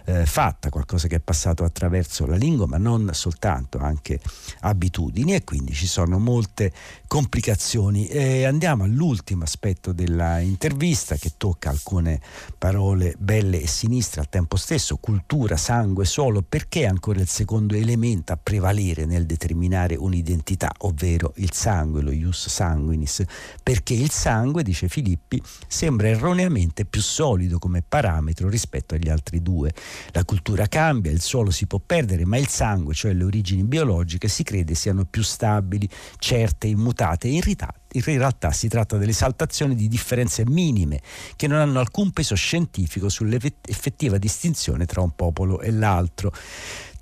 eh, 0.04 0.26
fatta, 0.26 0.68
qualcosa 0.68 1.08
che 1.08 1.16
è 1.16 1.20
passato 1.20 1.64
attraverso 1.64 2.26
la 2.26 2.36
lingua, 2.36 2.66
ma 2.66 2.78
non 2.78 3.10
soltanto, 3.12 3.78
anche 3.78 4.20
abitudini 4.60 5.34
e 5.34 5.44
quindi 5.44 5.72
ci 5.72 5.86
sono 5.86 6.18
molte 6.18 6.72
complicazioni. 7.06 8.06
E 8.06 8.44
andiamo 8.44 8.84
all'ultimo 8.84 9.44
aspetto 9.44 9.92
della 9.92 10.38
intervista 10.38 11.16
che 11.16 11.32
tocca 11.36 11.70
alcune 11.70 12.20
parole 12.58 13.14
belle 13.18 13.60
e 13.60 13.66
sinistre 13.66 14.20
al 14.20 14.28
tempo 14.28 14.56
stesso, 14.56 14.96
cultura, 14.96 15.56
sangue, 15.56 16.04
solo, 16.04 16.42
perché 16.42 16.86
ancora 16.86 17.20
il 17.20 17.28
secondo 17.28 17.74
elemento 17.74 18.32
a 18.32 18.38
prevalere 18.40 19.04
nel 19.04 19.26
determinare 19.26 19.96
un'identità, 19.96 20.72
ovvero 20.78 21.32
il 21.36 21.52
sangue, 21.52 22.02
lo 22.02 22.10
ius 22.10 22.48
sanguinis, 22.48 23.22
perché 23.62 23.94
il 23.94 24.10
sangue, 24.10 24.62
dice 24.62 24.88
Filippi, 24.88 25.42
sembra 25.66 26.08
erroneamente 26.08 26.84
più 26.84 27.00
solido 27.00 27.58
come 27.58 27.82
parametro 27.86 28.48
rispetto 28.48 28.94
agli 28.94 29.08
altri 29.08 29.42
due. 29.42 29.72
La 30.12 30.24
cultura 30.24 30.66
cambia, 30.66 31.10
il 31.10 31.20
suolo 31.20 31.50
si 31.50 31.66
può 31.66 31.80
perdere, 31.84 32.24
ma 32.24 32.36
il 32.36 32.48
sangue, 32.48 32.94
cioè 32.94 33.12
le 33.12 33.24
origini 33.24 33.64
biologiche, 33.64 34.11
si 34.28 34.42
crede 34.42 34.74
siano 34.74 35.04
più 35.04 35.22
stabili, 35.22 35.88
certe, 36.18 36.66
immutate 36.66 37.28
e 37.28 37.32
irritate 37.32 37.80
in 37.94 38.02
realtà 38.02 38.52
si 38.52 38.68
tratta 38.68 38.96
dell'esaltazione 38.96 39.74
di 39.74 39.88
differenze 39.88 40.44
minime 40.46 41.00
che 41.36 41.46
non 41.46 41.58
hanno 41.58 41.78
alcun 41.78 42.10
peso 42.10 42.34
scientifico 42.34 43.08
sull'effettiva 43.08 44.18
distinzione 44.18 44.86
tra 44.86 45.02
un 45.02 45.14
popolo 45.14 45.60
e 45.60 45.70
l'altro. 45.70 46.32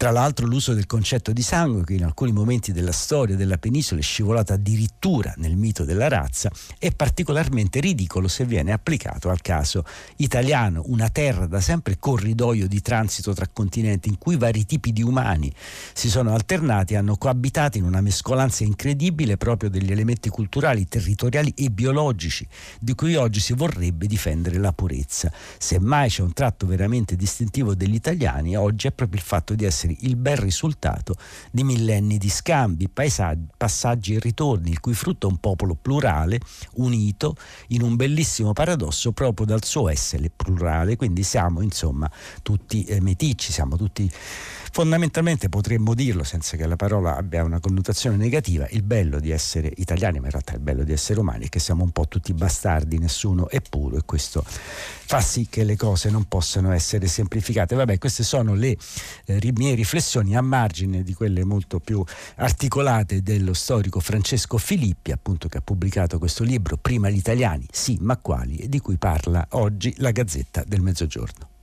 Tra 0.00 0.12
l'altro 0.12 0.46
l'uso 0.46 0.72
del 0.72 0.86
concetto 0.86 1.30
di 1.30 1.42
sangue, 1.42 1.84
che 1.84 1.92
in 1.92 2.04
alcuni 2.04 2.32
momenti 2.32 2.72
della 2.72 2.90
storia 2.90 3.36
della 3.36 3.58
penisola 3.58 4.00
è 4.00 4.02
scivolato 4.02 4.54
addirittura 4.54 5.34
nel 5.36 5.56
mito 5.56 5.84
della 5.84 6.08
razza, 6.08 6.50
è 6.78 6.90
particolarmente 6.90 7.80
ridicolo 7.80 8.26
se 8.26 8.46
viene 8.46 8.72
applicato 8.72 9.28
al 9.28 9.42
caso 9.42 9.84
italiano, 10.16 10.84
una 10.86 11.10
terra 11.10 11.44
da 11.44 11.60
sempre 11.60 11.98
corridoio 11.98 12.66
di 12.66 12.80
transito 12.80 13.34
tra 13.34 13.46
continenti 13.52 14.08
in 14.08 14.16
cui 14.16 14.38
vari 14.38 14.64
tipi 14.64 14.90
di 14.90 15.02
umani 15.02 15.52
si 15.92 16.08
sono 16.08 16.32
alternati 16.32 16.94
e 16.94 16.96
hanno 16.96 17.18
coabitato 17.18 17.76
in 17.76 17.84
una 17.84 18.00
mescolanza 18.00 18.64
incredibile 18.64 19.36
proprio 19.36 19.68
degli 19.68 19.92
elementi 19.92 20.30
culturali, 20.30 20.88
territoriali 20.88 21.52
e 21.54 21.68
biologici, 21.68 22.48
di 22.80 22.94
cui 22.94 23.16
oggi 23.16 23.40
si 23.40 23.52
vorrebbe 23.52 24.06
difendere 24.06 24.56
la 24.56 24.72
purezza. 24.72 25.30
Semmai 25.58 26.08
c'è 26.08 26.22
un 26.22 26.32
tratto 26.32 26.64
veramente 26.64 27.16
distintivo 27.16 27.74
degli 27.74 27.96
italiani, 27.96 28.56
oggi 28.56 28.86
è 28.86 28.92
proprio 28.92 29.20
il 29.20 29.26
fatto 29.26 29.54
di 29.54 29.66
essere 29.66 29.88
il 30.00 30.16
bel 30.16 30.36
risultato 30.36 31.16
di 31.50 31.64
millenni 31.64 32.18
di 32.18 32.28
scambi, 32.28 32.88
paesaggi, 32.88 33.46
passaggi 33.56 34.14
e 34.14 34.18
ritorni, 34.18 34.70
il 34.70 34.80
cui 34.80 34.94
frutto 34.94 35.28
è 35.28 35.30
un 35.30 35.38
popolo 35.38 35.76
plurale, 35.80 36.40
unito 36.74 37.34
in 37.68 37.82
un 37.82 37.96
bellissimo 37.96 38.52
paradosso 38.52 39.12
proprio 39.12 39.46
dal 39.46 39.64
suo 39.64 39.88
essere 39.88 40.30
plurale, 40.34 40.96
quindi 40.96 41.22
siamo 41.22 41.60
insomma 41.60 42.10
tutti 42.42 42.84
eh, 42.84 43.00
meticci, 43.00 43.52
siamo 43.52 43.76
tutti 43.76 44.10
Fondamentalmente 44.72 45.48
potremmo 45.48 45.94
dirlo 45.94 46.22
senza 46.22 46.56
che 46.56 46.64
la 46.64 46.76
parola 46.76 47.16
abbia 47.16 47.42
una 47.42 47.58
connotazione 47.58 48.16
negativa, 48.16 48.68
il 48.70 48.84
bello 48.84 49.18
di 49.18 49.30
essere 49.30 49.72
italiani, 49.76 50.20
ma 50.20 50.26
in 50.26 50.30
realtà 50.30 50.52
il 50.54 50.60
bello 50.60 50.84
di 50.84 50.92
essere 50.92 51.18
umani 51.18 51.46
è 51.46 51.48
che 51.48 51.58
siamo 51.58 51.82
un 51.82 51.90
po' 51.90 52.06
tutti 52.06 52.32
bastardi, 52.32 52.98
nessuno 52.98 53.48
è 53.48 53.60
puro 53.60 53.96
e 53.96 54.02
questo 54.04 54.44
fa 54.46 55.20
sì 55.20 55.48
che 55.50 55.64
le 55.64 55.74
cose 55.74 56.08
non 56.08 56.26
possano 56.26 56.70
essere 56.70 57.08
semplificate. 57.08 57.74
Vabbè, 57.74 57.98
queste 57.98 58.22
sono 58.22 58.54
le 58.54 58.76
eh, 59.24 59.52
mie 59.56 59.74
riflessioni 59.80 60.36
a 60.36 60.42
margine 60.42 61.02
di 61.02 61.14
quelle 61.14 61.44
molto 61.44 61.80
più 61.80 62.04
articolate 62.36 63.22
dello 63.22 63.54
storico 63.54 63.98
Francesco 64.00 64.58
Filippi, 64.58 65.10
appunto 65.10 65.48
che 65.48 65.58
ha 65.58 65.62
pubblicato 65.62 66.18
questo 66.18 66.44
libro 66.44 66.76
Prima 66.76 67.08
gli 67.08 67.16
italiani, 67.16 67.66
sì, 67.70 67.96
ma 68.00 68.16
quali, 68.18 68.68
di 68.68 68.78
cui 68.80 68.96
parla 68.96 69.46
oggi 69.50 69.94
la 69.98 70.10
Gazzetta 70.10 70.64
del 70.66 70.80
Mezzogiorno. 70.82 71.59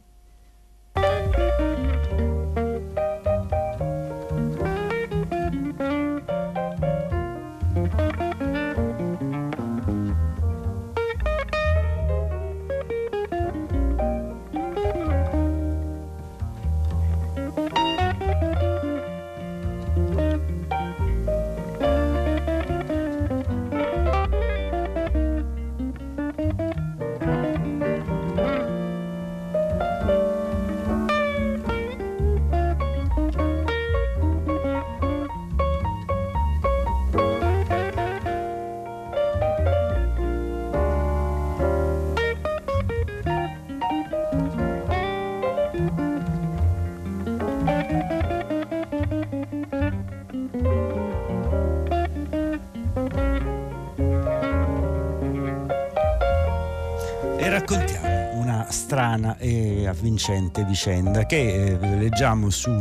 Strana 58.97 59.37
e 59.37 59.85
avvincente 59.85 60.63
vicenda 60.63 61.27
che 61.27 61.77
eh, 61.79 61.97
leggiamo 61.97 62.49
su 62.49 62.71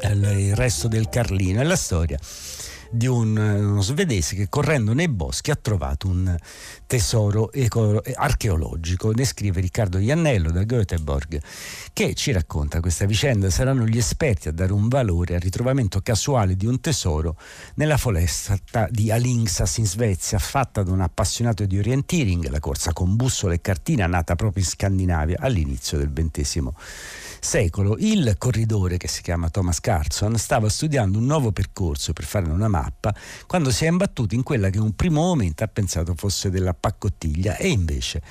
eh, 0.00 0.10
il 0.10 0.54
resto 0.54 0.88
del 0.88 1.10
Carlino. 1.10 1.60
È 1.60 1.64
la 1.64 1.76
storia 1.76 2.18
di 2.94 3.06
un, 3.06 3.36
uno 3.36 3.80
svedese 3.80 4.34
che 4.34 4.48
correndo 4.48 4.92
nei 4.92 5.08
boschi 5.08 5.50
ha 5.50 5.56
trovato 5.56 6.08
un 6.08 6.36
tesoro 6.86 7.52
eco- 7.52 8.02
archeologico. 8.14 9.12
Ne 9.12 9.24
scrive 9.24 9.60
Riccardo 9.60 9.98
Iannello 9.98 10.50
da 10.50 10.64
Göteborg 10.64 11.40
che 11.92 12.14
ci 12.14 12.32
racconta 12.32 12.80
questa 12.80 13.06
vicenda. 13.06 13.48
Saranno 13.50 13.86
gli 13.86 13.98
esperti 13.98 14.48
a 14.48 14.52
dare 14.52 14.72
un 14.72 14.88
valore 14.88 15.34
al 15.34 15.40
ritrovamento 15.40 16.00
casuale 16.00 16.56
di 16.56 16.66
un 16.66 16.80
tesoro 16.80 17.36
nella 17.76 17.96
foresta 17.96 18.58
di 18.90 19.10
Alingsas 19.10 19.78
in 19.78 19.86
Svezia, 19.86 20.38
fatta 20.38 20.82
da 20.82 20.92
un 20.92 21.00
appassionato 21.00 21.64
di 21.64 21.78
orienteering, 21.78 22.48
la 22.48 22.60
corsa 22.60 22.92
con 22.92 23.16
bussola 23.16 23.54
e 23.54 23.60
cartina 23.60 24.06
nata 24.06 24.34
proprio 24.34 24.62
in 24.62 24.68
Scandinavia 24.68 25.36
all'inizio 25.40 25.98
del 25.98 26.12
XX 26.12 26.64
secolo. 26.64 26.74
Il 27.98 28.36
corridore, 28.38 28.96
che 28.96 29.06
si 29.06 29.20
chiama 29.20 29.50
Thomas 29.50 29.78
Carson, 29.78 30.38
stava 30.38 30.70
studiando 30.70 31.18
un 31.18 31.26
nuovo 31.26 31.52
percorso 31.52 32.14
per 32.14 32.24
fare 32.24 32.48
una 32.48 32.68
mappa 32.68 33.14
quando 33.46 33.70
si 33.70 33.84
è 33.84 33.88
imbattuto 33.88 34.34
in 34.34 34.42
quella 34.42 34.70
che 34.70 34.78
in 34.78 34.82
un 34.82 34.96
primo 34.96 35.20
momento 35.20 35.62
ha 35.62 35.68
pensato 35.68 36.14
fosse 36.16 36.48
della 36.48 36.72
paccottiglia 36.72 37.56
e 37.56 37.68
invece 37.68 38.22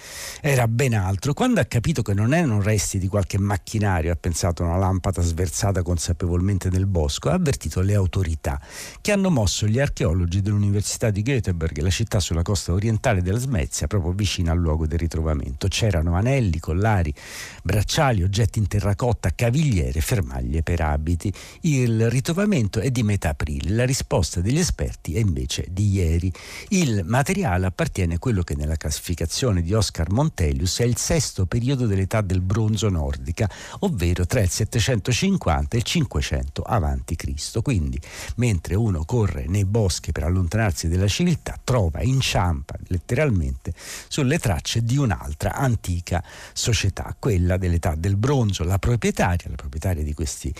era 0.41 0.67
ben 0.67 0.95
altro. 0.95 1.33
Quando 1.33 1.61
ha 1.61 1.65
capito 1.65 2.01
che 2.01 2.15
non 2.15 2.33
erano 2.33 2.59
resti 2.59 2.97
di 2.97 3.07
qualche 3.07 3.37
macchinario, 3.37 4.11
ha 4.11 4.17
pensato 4.19 4.63
a 4.63 4.65
una 4.65 4.77
lampada 4.77 5.21
sversata 5.21 5.83
consapevolmente 5.83 6.69
nel 6.69 6.87
bosco, 6.87 7.29
ha 7.29 7.33
avvertito 7.33 7.81
le 7.81 7.93
autorità 7.93 8.59
che 8.99 9.11
hanno 9.11 9.29
mosso 9.29 9.67
gli 9.67 9.79
archeologi 9.79 10.41
dell'Università 10.41 11.11
di 11.11 11.21
Göteborg, 11.21 11.77
la 11.79 11.91
città 11.91 12.19
sulla 12.19 12.41
costa 12.41 12.73
orientale 12.73 13.21
della 13.21 13.39
Svezia, 13.39 13.85
proprio 13.85 14.11
vicino 14.11 14.51
al 14.51 14.57
luogo 14.57 14.87
del 14.87 14.99
ritrovamento. 14.99 15.67
C'erano 15.67 16.15
anelli, 16.15 16.59
collari, 16.59 17.13
bracciali, 17.61 18.23
oggetti 18.23 18.57
in 18.57 18.67
terracotta 18.67 19.01
terracotta, 19.03 19.31
cavigliere, 19.35 19.99
fermaglie 19.99 20.63
per 20.63 20.81
abiti. 20.81 21.31
Il 21.61 22.09
ritrovamento 22.09 22.79
è 22.79 22.89
di 22.89 23.03
metà 23.03 23.29
aprile, 23.29 23.71
la 23.71 23.85
risposta 23.85 24.39
degli 24.39 24.57
esperti 24.57 25.15
è 25.15 25.19
invece 25.19 25.67
di 25.69 25.91
ieri. 25.91 26.31
Il 26.69 27.03
materiale 27.05 27.65
appartiene 27.65 28.15
a 28.15 28.19
quello 28.19 28.43
che 28.43 28.55
nella 28.55 28.77
classificazione 28.77 29.61
di 29.61 29.73
Oscar 29.73 30.09
Montelius 30.11 30.79
è 30.79 30.85
il 30.85 30.97
sesto 30.97 31.45
periodo 31.45 31.85
dell'età 31.85 32.21
del 32.21 32.39
bronzo 32.41 32.87
nordica, 32.89 33.49
ovvero 33.79 34.25
tra 34.25 34.39
il 34.39 34.49
750 34.49 35.75
e 35.75 35.79
il 35.79 35.83
500 35.83 36.61
a.C. 36.61 37.61
Quindi, 37.61 37.99
mentre 38.35 38.75
uno 38.75 39.03
corre 39.03 39.45
nei 39.47 39.65
boschi 39.65 40.11
per 40.11 40.23
allontanarsi 40.23 40.87
dalla 40.87 41.07
civiltà, 41.07 41.59
trova, 41.61 42.01
inciampa 42.01 42.75
letteralmente 42.87 43.73
sulle 44.07 44.39
tracce 44.39 44.83
di 44.83 44.97
un'altra 44.97 45.55
antica 45.55 46.23
società, 46.53 47.15
quella 47.17 47.57
dell'età 47.57 47.95
del 47.95 48.15
bronzo, 48.15 48.63
la 48.63 48.79
proprietaria, 48.93 49.49
la 49.49 49.55
proprietaria 49.55 50.03
di 50.03 50.13
questi 50.13 50.53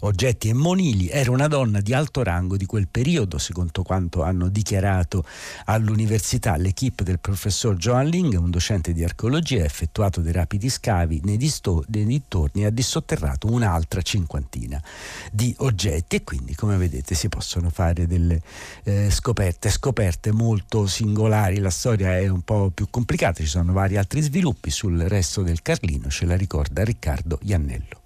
oggetti 0.00 0.48
e 0.48 0.52
monili, 0.52 1.08
era 1.08 1.30
una 1.30 1.46
donna 1.46 1.80
di 1.80 1.94
alto 1.94 2.22
rango 2.22 2.56
di 2.56 2.66
quel 2.66 2.88
periodo, 2.88 3.38
secondo 3.38 3.82
quanto 3.82 4.22
hanno 4.22 4.48
dichiarato 4.48 5.24
all'università 5.66 6.56
l'equipe 6.56 7.04
del 7.04 7.20
professor 7.20 7.76
Joan 7.76 8.08
Ling, 8.08 8.34
un 8.34 8.50
docente 8.50 8.92
di 8.92 9.04
archeologia, 9.04 9.62
ha 9.62 9.64
effettuato 9.64 10.20
dei 10.20 10.32
rapidi 10.32 10.68
scavi 10.68 11.20
nei, 11.24 11.36
disto- 11.36 11.84
nei 11.88 12.04
dintorni 12.04 12.62
e 12.62 12.66
ha 12.66 12.70
dissotterrato 12.70 13.50
un'altra 13.50 14.02
cinquantina 14.02 14.82
di 15.30 15.54
oggetti 15.58 16.16
e 16.16 16.24
quindi 16.24 16.54
come 16.54 16.76
vedete 16.76 17.14
si 17.14 17.28
possono 17.28 17.70
fare 17.70 18.06
delle 18.06 18.40
eh, 18.84 19.10
scoperte, 19.10 19.70
scoperte 19.70 20.32
molto 20.32 20.86
singolari, 20.86 21.58
la 21.58 21.70
storia 21.70 22.18
è 22.18 22.26
un 22.26 22.42
po' 22.42 22.70
più 22.74 22.88
complicata, 22.90 23.42
ci 23.42 23.48
sono 23.48 23.72
vari 23.72 23.96
altri 23.96 24.20
sviluppi 24.20 24.70
sul 24.70 24.98
resto 25.02 25.42
del 25.42 25.62
Carlino, 25.62 26.10
ce 26.10 26.26
la 26.26 26.36
ricorda 26.36 26.82
Riccardo 26.82 27.38
anhelo. 27.66 28.05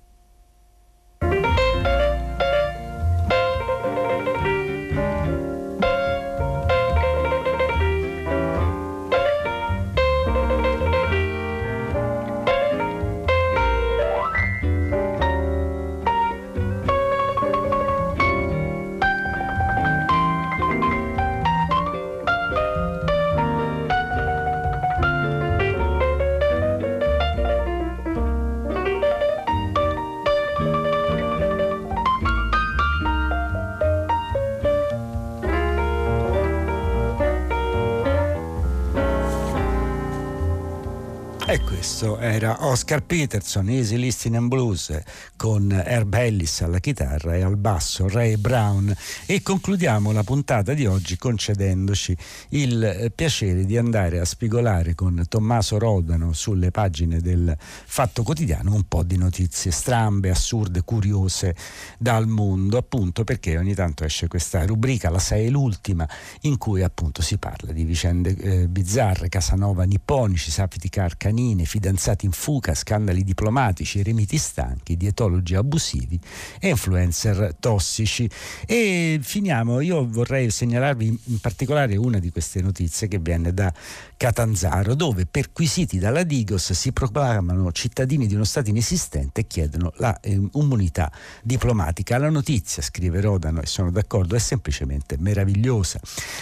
Questo 42.00 42.18
era 42.18 42.66
Oscar 42.66 43.02
Peterson, 43.02 43.68
Easy 43.68 43.96
Listening 43.96 44.40
and 44.40 44.48
Blues, 44.48 44.98
con 45.36 45.70
Herb 45.70 46.14
Ellis 46.14 46.62
alla 46.62 46.78
chitarra 46.78 47.34
e 47.34 47.42
al 47.42 47.58
basso 47.58 48.08
Ray 48.08 48.36
Brown. 48.36 48.94
E 49.26 49.42
concludiamo 49.42 50.10
la 50.10 50.22
puntata 50.22 50.72
di 50.72 50.86
oggi 50.86 51.18
concedendoci 51.18 52.16
il 52.50 53.12
piacere 53.14 53.66
di 53.66 53.76
andare 53.76 54.18
a 54.18 54.24
spigolare 54.24 54.94
con 54.94 55.22
Tommaso 55.28 55.76
Rodano 55.76 56.32
sulle 56.32 56.70
pagine 56.70 57.20
del 57.20 57.54
Fatto 57.58 58.22
Quotidiano 58.22 58.72
un 58.72 58.84
po' 58.88 59.02
di 59.02 59.18
notizie 59.18 59.70
strambe, 59.70 60.30
assurde, 60.30 60.80
curiose 60.82 61.54
dal 61.98 62.26
mondo, 62.26 62.78
appunto 62.78 63.24
perché 63.24 63.58
ogni 63.58 63.74
tanto 63.74 64.04
esce 64.04 64.26
questa 64.26 64.64
rubrica, 64.64 65.10
la 65.10 65.18
6 65.18 65.46
è 65.46 65.50
l'ultima, 65.50 66.08
in 66.42 66.56
cui 66.56 66.82
appunto 66.82 67.20
si 67.20 67.36
parla 67.36 67.72
di 67.72 67.84
vicende 67.84 68.34
eh, 68.36 68.68
bizzarre, 68.68 69.28
Casanova 69.28 69.84
nipponici, 69.84 70.50
sapiti 70.50 70.88
carcanine, 70.88 71.64
fidanzati 71.64 71.88
fidanzati 71.90 72.26
in 72.26 72.32
fuga, 72.32 72.74
scandali 72.74 73.24
diplomatici, 73.24 73.98
eremiti 73.98 74.38
stanchi, 74.38 74.96
dietologi 74.96 75.56
abusivi 75.56 76.18
e 76.60 76.68
influencer 76.68 77.56
tossici. 77.58 78.30
E 78.66 79.18
finiamo, 79.20 79.80
io 79.80 80.06
vorrei 80.08 80.50
segnalarvi 80.50 81.20
in 81.24 81.38
particolare 81.40 81.96
una 81.96 82.18
di 82.18 82.30
queste 82.30 82.62
notizie 82.62 83.08
che 83.08 83.18
viene 83.18 83.52
da 83.52 83.72
Catanzaro, 84.16 84.94
dove 84.94 85.26
perquisiti 85.26 85.98
dalla 85.98 86.22
Digos 86.22 86.72
si 86.72 86.92
proclamano 86.92 87.72
cittadini 87.72 88.26
di 88.26 88.34
uno 88.34 88.44
Stato 88.44 88.70
inesistente 88.70 89.40
e 89.40 89.46
chiedono 89.46 89.92
la 89.96 90.18
eh, 90.20 90.40
immunità 90.52 91.10
diplomatica. 91.42 92.18
La 92.18 92.30
notizia, 92.30 92.82
scrive 92.82 93.20
Rodano, 93.20 93.60
e 93.60 93.66
sono 93.66 93.90
d'accordo, 93.90 94.36
è 94.36 94.38
semplicemente 94.38 95.16
meravigliosa. 95.18 95.98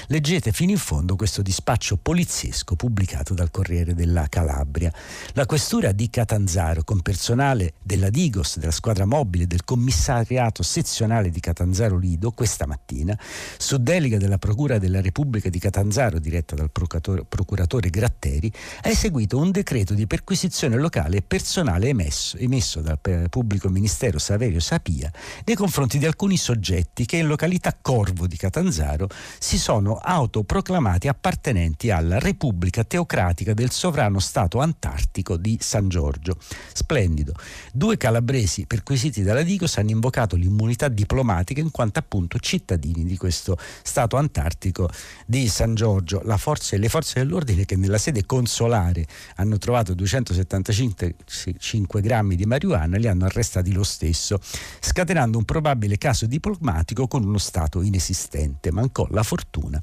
Leggete 0.09 0.53
fino 0.53 0.73
in 0.73 0.79
fondo 0.79 1.17
questo 1.17 1.41
dispaccio 1.41 1.97
poliziesco 1.97 2.77
pubblicato 2.77 3.33
dal 3.35 3.51
Corriere 3.51 3.95
della 3.95 4.27
Calabria. 4.29 4.93
La 5.39 5.47
questura 5.47 5.93
di 5.93 6.11
Catanzaro, 6.11 6.83
con 6.83 7.01
personale 7.01 7.75
della 7.81 8.11
Digos, 8.11 8.59
della 8.59 8.73
squadra 8.73 9.05
mobile 9.05 9.47
del 9.47 9.63
commissariato 9.63 10.65
sezionale 10.65 11.31
di 11.31 11.39
Catanzaro 11.39 11.97
Lido, 11.97 12.33
questa 12.33 12.67
mattina, 12.67 13.17
su 13.57 13.77
delega 13.77 14.17
della 14.17 14.39
Procura 14.39 14.79
della 14.79 15.01
Repubblica 15.01 15.49
di 15.49 15.61
Catanzaro, 15.61 16.19
diretta 16.19 16.57
dal 16.57 16.73
procuratore 16.73 17.89
Gratteri, 17.89 18.53
ha 18.83 18.89
eseguito 18.89 19.39
un 19.39 19.53
decreto 19.53 19.95
di 19.95 20.09
perquisizione 20.09 20.75
locale 20.75 21.19
e 21.19 21.23
personale 21.23 21.87
emesso, 21.87 22.37
emesso 22.37 22.81
dal 22.81 22.99
pubblico 23.31 23.69
ministero 23.69 24.19
Saverio 24.19 24.59
Sapia 24.59 25.09
nei 25.45 25.55
confronti 25.55 25.99
di 25.99 26.07
alcuni 26.07 26.37
soggetti 26.37 27.07
che 27.07 27.19
in 27.19 27.29
località 27.29 27.79
Corvo 27.81 28.27
di 28.27 28.37
Catanzaro 28.37 29.07
si 29.39 29.57
sono 29.57 29.99
autoproclamati 30.03 31.07
appartenenti 31.07 31.93
alla 31.93 32.19
Repubblica 32.19 32.83
Teocratica 32.83 33.55
del 33.55 33.71
Sovrano 33.71 34.19
Stato 34.19 34.59
Antartico 34.59 35.27
Atlantico 35.29 35.37
di 35.37 35.59
San 35.61 35.89
Giorgio. 35.89 36.39
Splendido. 36.73 37.35
Due 37.73 37.99
calabresi 37.99 38.65
perquisiti 38.67 39.23
dalla 39.23 39.43
Digos 39.43 39.77
hanno 39.77 39.91
invocato 39.91 40.37
l'immunità 40.37 40.89
diplomatica 40.89 41.61
in 41.61 41.71
quanto 41.71 41.99
appunto 41.99 42.39
cittadini 42.39 43.05
di 43.05 43.19
questo 43.19 43.59
Stato 43.83 44.17
antartico 44.17 44.89
di 45.27 45.49
San 45.49 45.75
Giorgio. 45.75 46.23
Forza, 46.39 46.77
le 46.77 46.89
forze 46.89 47.19
dell'ordine 47.19 47.65
che 47.65 47.75
nella 47.77 47.99
sede 47.99 48.25
consolare 48.25 49.05
hanno 49.37 49.59
trovato 49.59 49.93
275 49.93 52.01
grammi 52.01 52.37
di 52.37 52.47
marijuana 52.47 52.97
li 52.97 53.09
hanno 53.09 53.25
arrestati 53.25 53.73
lo 53.73 53.83
stesso, 53.83 54.39
scatenando 54.81 55.37
un 55.37 55.45
probabile 55.45 55.99
caso 55.99 56.27
diplomatico 56.27 57.09
con 57.09 57.25
uno 57.25 57.39
Stato 57.39 57.83
inesistente. 57.83 58.71
Mancò 58.71 59.09
la 59.11 59.25
fortuna, 59.25 59.83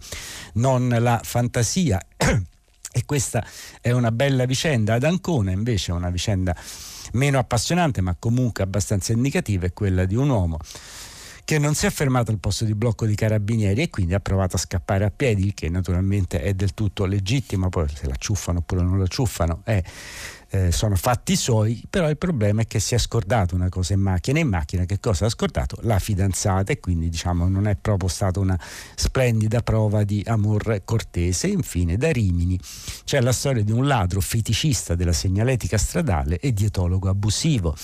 non 0.54 0.88
la 0.88 1.20
fantasia. 1.22 2.00
E 2.98 3.04
questa 3.04 3.46
è 3.82 3.92
una 3.92 4.10
bella 4.10 4.46
vicenda. 4.46 4.94
Ad 4.94 5.04
Ancona 5.04 5.52
invece 5.52 5.92
è 5.92 5.94
una 5.94 6.10
vicenda 6.10 6.56
meno 7.12 7.38
appassionante 7.38 8.00
ma 8.00 8.16
comunque 8.18 8.64
abbastanza 8.64 9.12
indicativa, 9.12 9.66
è 9.66 9.74
quella 9.74 10.06
di 10.06 10.16
un 10.16 10.30
uomo 10.30 10.58
che 11.44 11.60
non 11.60 11.76
si 11.76 11.88
è 11.88 11.90
fermato 11.90 12.32
al 12.32 12.40
posto 12.40 12.64
di 12.64 12.74
blocco 12.74 13.06
di 13.06 13.14
carabinieri 13.14 13.82
e 13.82 13.90
quindi 13.90 14.14
ha 14.14 14.22
provato 14.22 14.56
a 14.56 14.60
scappare 14.60 15.04
a 15.04 15.12
piedi, 15.14 15.54
che 15.54 15.68
naturalmente 15.68 16.42
è 16.42 16.54
del 16.54 16.74
tutto 16.74 17.06
legittimo, 17.06 17.68
poi 17.68 17.88
se 17.94 18.08
la 18.08 18.16
ciuffano 18.18 18.60
oppure 18.60 18.82
non 18.82 18.98
la 18.98 19.08
ciuffano 19.08 19.62
è 19.66 19.84
eh, 20.56 20.72
sono 20.72 20.96
fatti 20.96 21.36
suoi, 21.36 21.84
però 21.90 22.10
il 22.10 22.18
problema 22.18 22.62
è 22.62 22.68
che 22.68 22.80
si 22.80 22.96
è 22.96 22.98
scordato 22.98 23.56
una 23.56 23.70
cosa 23.70 23.94
in 23.94 24.00
macchina. 24.00 24.40
In 24.40 24.48
macchina 24.48 24.86
che 24.86 25.00
cosa 25.00 25.26
ha 25.26 25.30
scordato? 25.30 25.78
La 25.82 26.00
fidanzata 26.00 26.72
e 26.72 26.80
quindi 26.80 27.10
diciamo 27.10 27.48
non 27.48 27.68
è 27.68 27.76
proprio 27.76 28.08
stata 28.10 28.40
una 28.40 28.58
splendida 28.96 29.62
prova 29.62 30.04
di 30.04 30.24
amor 30.26 30.82
cortese. 30.86 31.48
Infine 31.48 31.98
da 31.98 32.12
Rimini 32.12 32.60
c'è 33.04 33.20
la 33.22 33.34
storia 33.34 33.64
di 33.64 33.72
un 33.72 33.86
ladro 33.86 34.22
feticista 34.22 34.96
della 34.96 35.14
segnaletica 35.14 35.78
stradale 35.78 36.40
e 36.40 36.54
dietologo 36.54 37.10
abusivo. 37.10 37.76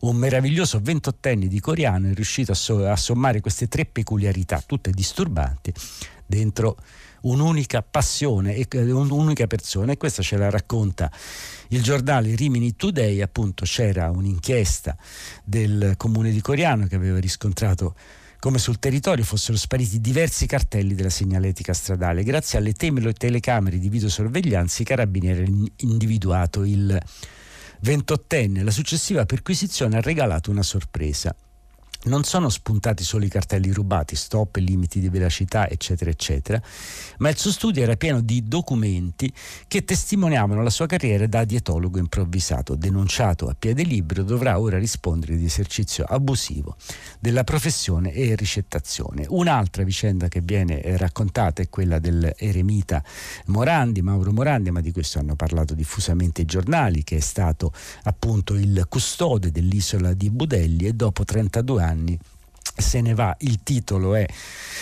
Un 0.00 0.16
meraviglioso 0.16 0.78
ventottenne 0.82 1.46
di 1.46 1.60
coreano 1.60 2.08
è 2.08 2.14
riuscito 2.14 2.52
a, 2.52 2.90
a 2.92 2.96
sommare 2.96 3.40
queste 3.40 3.68
tre 3.68 3.86
peculiarità, 3.86 4.62
tutte 4.66 4.90
disturbanti, 4.90 5.72
dentro 6.26 6.76
un'unica 7.22 7.82
passione 7.82 8.54
eh, 8.54 8.90
un'unica 8.90 9.46
persona 9.46 9.92
e 9.92 9.96
questa 9.96 10.22
ce 10.22 10.36
la 10.36 10.50
racconta 10.50 11.10
il 11.68 11.82
giornale 11.82 12.34
Rimini 12.34 12.74
Today, 12.74 13.20
appunto 13.20 13.64
c'era 13.64 14.10
un'inchiesta 14.10 14.96
del 15.44 15.94
comune 15.96 16.30
di 16.30 16.40
Coriano 16.40 16.86
che 16.86 16.96
aveva 16.96 17.18
riscontrato 17.18 17.94
come 18.40 18.58
sul 18.58 18.78
territorio 18.78 19.22
fossero 19.22 19.58
spariti 19.58 20.00
diversi 20.00 20.46
cartelli 20.46 20.94
della 20.94 21.10
segnaletica 21.10 21.74
stradale. 21.74 22.22
Grazie 22.22 22.58
alle 22.58 22.72
telecamere 23.12 23.78
di 23.78 23.90
videosorveglianza 23.90 24.82
i 24.82 24.86
carabinieri 24.86 25.44
hanno 25.44 25.66
individuato 25.76 26.64
il 26.64 26.98
ventottenne. 27.80 28.62
La 28.62 28.70
successiva 28.70 29.26
perquisizione 29.26 29.98
ha 29.98 30.00
regalato 30.00 30.50
una 30.50 30.62
sorpresa 30.62 31.34
non 32.04 32.24
sono 32.24 32.48
spuntati 32.48 33.04
solo 33.04 33.26
i 33.26 33.28
cartelli 33.28 33.70
rubati, 33.72 34.16
stop, 34.16 34.56
limiti 34.56 35.00
di 35.00 35.10
velocità, 35.10 35.68
eccetera, 35.68 36.10
eccetera, 36.10 36.60
ma 37.18 37.28
il 37.28 37.36
suo 37.36 37.50
studio 37.50 37.82
era 37.82 37.96
pieno 37.96 38.22
di 38.22 38.48
documenti 38.48 39.30
che 39.68 39.84
testimoniavano 39.84 40.62
la 40.62 40.70
sua 40.70 40.86
carriera 40.86 41.26
da 41.26 41.44
dietologo 41.44 41.98
improvvisato. 41.98 42.74
Denunciato 42.74 43.48
a 43.48 43.56
piede 43.58 43.82
libero, 43.82 44.22
dovrà 44.22 44.58
ora 44.58 44.78
rispondere 44.78 45.36
di 45.36 45.44
esercizio 45.44 46.04
abusivo 46.04 46.76
della 47.18 47.44
professione 47.44 48.12
e 48.12 48.34
ricettazione. 48.34 49.26
Un'altra 49.28 49.82
vicenda 49.82 50.28
che 50.28 50.40
viene 50.40 50.80
raccontata 50.96 51.60
è 51.60 51.68
quella 51.68 51.98
dell'eremita 51.98 53.02
Morandi, 53.46 54.00
Mauro 54.00 54.32
Morandi, 54.32 54.70
ma 54.70 54.80
di 54.80 54.92
questo 54.92 55.18
hanno 55.18 55.36
parlato 55.36 55.74
diffusamente 55.74 56.42
i 56.42 56.46
giornali, 56.46 57.04
che 57.04 57.16
è 57.16 57.20
stato 57.20 57.72
appunto 58.04 58.54
il 58.54 58.86
custode 58.88 59.50
dell'isola 59.50 60.14
di 60.14 60.30
Budelli 60.30 60.86
e 60.86 60.94
dopo 60.94 61.24
32 61.24 61.82
anni 61.82 61.88
anni 61.90 62.18
se 62.80 63.00
ne 63.00 63.14
va. 63.14 63.34
Il 63.40 63.62
titolo 63.62 64.14
è, 64.14 64.26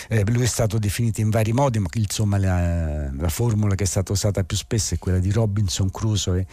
eh, 0.09 0.23
lui 0.31 0.43
è 0.43 0.47
stato 0.47 0.77
definito 0.77 1.21
in 1.21 1.29
vari 1.29 1.53
modi, 1.53 1.79
ma 1.79 1.87
insomma 1.93 2.37
la, 2.37 3.11
la, 3.11 3.29
formula 3.29 3.75
che 3.75 3.83
è 3.83 3.87
stata 3.87 4.11
usata 4.11 4.43
più 4.43 4.57
spesso 4.57 4.93
è 4.93 4.97
quella 4.97 5.19
di 5.19 5.31
Robinson 5.31 5.91
Crusoe 5.91 6.45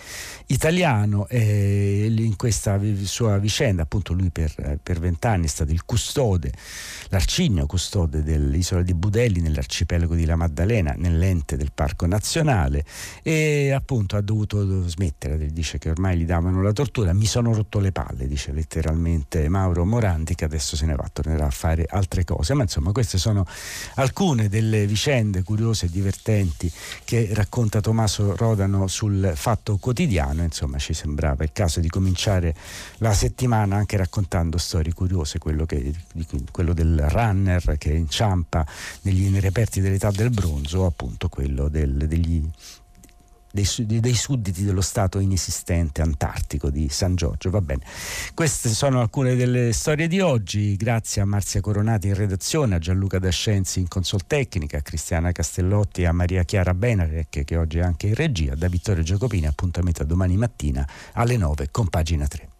italiano 0.47 1.27
e 1.29 2.07
in 2.17 2.37
questa 2.37 2.79
sua 3.03 3.39
vicenda, 3.39 3.83
appunto 3.83 4.13
lui 4.13 4.31
per 4.31 4.99
vent'anni 4.99 5.47
è 5.47 5.49
stato 5.49 5.73
il 5.73 5.85
custode, 5.85 6.53
l'arcigno 7.09 7.67
custode 7.67 8.23
dell'isola 8.23 8.83
di 8.83 8.95
Budelli 8.95 9.41
nell'arcipelago 9.41 10.15
di 10.15 10.25
La 10.25 10.37
Maddalena, 10.37 10.95
nell'ente 10.97 11.57
del 11.57 11.73
Parco 11.73 12.07
Nazionale 12.07 12.85
e 13.23 13.73
appunto 13.73 14.17
ha 14.17 14.21
dovuto 14.21 14.87
smettere, 14.89 15.47
dice 15.47 15.79
che 15.79 15.91
ormai 15.91 16.19
gli 16.19 16.25
davano 16.25 16.63
la 16.63 16.73
tortura, 16.73 17.13
mi 17.13 17.27
sono 17.27 17.53
rotto 17.53 17.79
le 17.79 17.93
palle, 17.93 18.27
dice 18.27 18.53
letteralmente 18.53 19.49
Mauro 19.49 19.85
Morandi 19.85 20.35
che 20.35 20.45
adesso 20.45 20.77
se 20.77 20.87
ne 20.87 20.95
va, 20.95 21.09
tornerà 21.37 21.47
a 21.47 21.51
fare 21.51 21.87
altre 21.89 22.25
cose. 22.25 22.55
Ma 22.55 22.63
insomma, 22.63 22.93
queste 22.93 23.19
sono 23.19 23.47
alcune 23.95 24.49
delle 24.49 24.87
vicende 24.87 25.43
curiose 25.43 25.87
e 25.87 25.91
divertenti 25.91 26.73
che 27.05 27.29
racconta 27.33 27.81
Tommaso 27.81 28.35
Rodano 28.35 28.87
sul 28.87 29.33
Fatto 29.35 29.77
Quotidiano. 29.77 30.43
Insomma, 30.43 30.79
ci 30.79 30.95
sembrava 30.95 31.45
il 31.45 31.53
caso 31.53 31.81
di 31.81 31.89
cominciare 31.89 32.55
la 32.99 33.13
settimana 33.13 33.77
anche 33.77 33.97
raccontando 33.97 34.59
storie 34.59 34.93
curiose, 34.93 35.39
quello, 35.39 35.67
che, 35.67 35.93
quello 36.51 36.73
del 36.73 37.07
runner 37.09 37.77
che 37.79 37.93
inciampa 37.93 38.67
negli 39.03 39.25
reperti 39.39 39.81
dell'età 39.81 40.11
del 40.11 40.31
bronzo, 40.31 40.87
appunto 40.87 41.29
quello 41.29 41.69
del, 41.69 42.07
degli 42.09 42.43
dei, 43.63 44.01
dei, 44.01 44.15
sudditi 44.15 44.65
dello 44.65 44.83
Stato 44.83 45.19
inesistente 45.19 46.03
antartico 46.03 46.69
di 46.69 46.89
San 46.91 47.17
Giorgio. 47.17 47.49
Va 47.51 47.63
bene. 47.63 47.83
Queste 48.35 48.69
sono 48.69 49.01
alcune 49.01 49.35
delle 49.35 49.73
storie 49.73 50.09
di 50.09 50.21
oggi. 50.21 50.77
Grazie 50.77 51.23
a 51.23 51.25
Marzia 51.25 51.61
Coronati 51.61 52.09
in 52.09 52.15
redazione, 52.15 52.75
a 52.75 52.79
Gianluca 52.79 53.19
Dascenzi 53.19 53.81
in 53.81 53.89
consol 53.89 54.27
tecnica, 54.27 54.79
a 54.79 54.83
Cristiana 54.83 55.33
Castellotti 55.33 56.03
e 56.03 56.07
a 56.07 56.13
Maria 56.13 56.43
Chiara 56.45 56.75
Benarec 56.75 57.45
che 57.45 57.57
oggi 57.57 57.79
è 57.79 57.83
anche 57.83 58.09
in 58.09 58.15
regia. 58.15 58.55
Da 58.55 58.69
Vittorio 58.69 59.03
Giacopini, 59.03 59.47
appuntamento 59.47 60.03
a 60.03 60.05
domani 60.05 60.37
mattina 60.37 60.87
alle 61.13 61.37
9 61.37 61.69
con 61.71 61.89
pagina 61.89 62.27
3. 62.27 62.56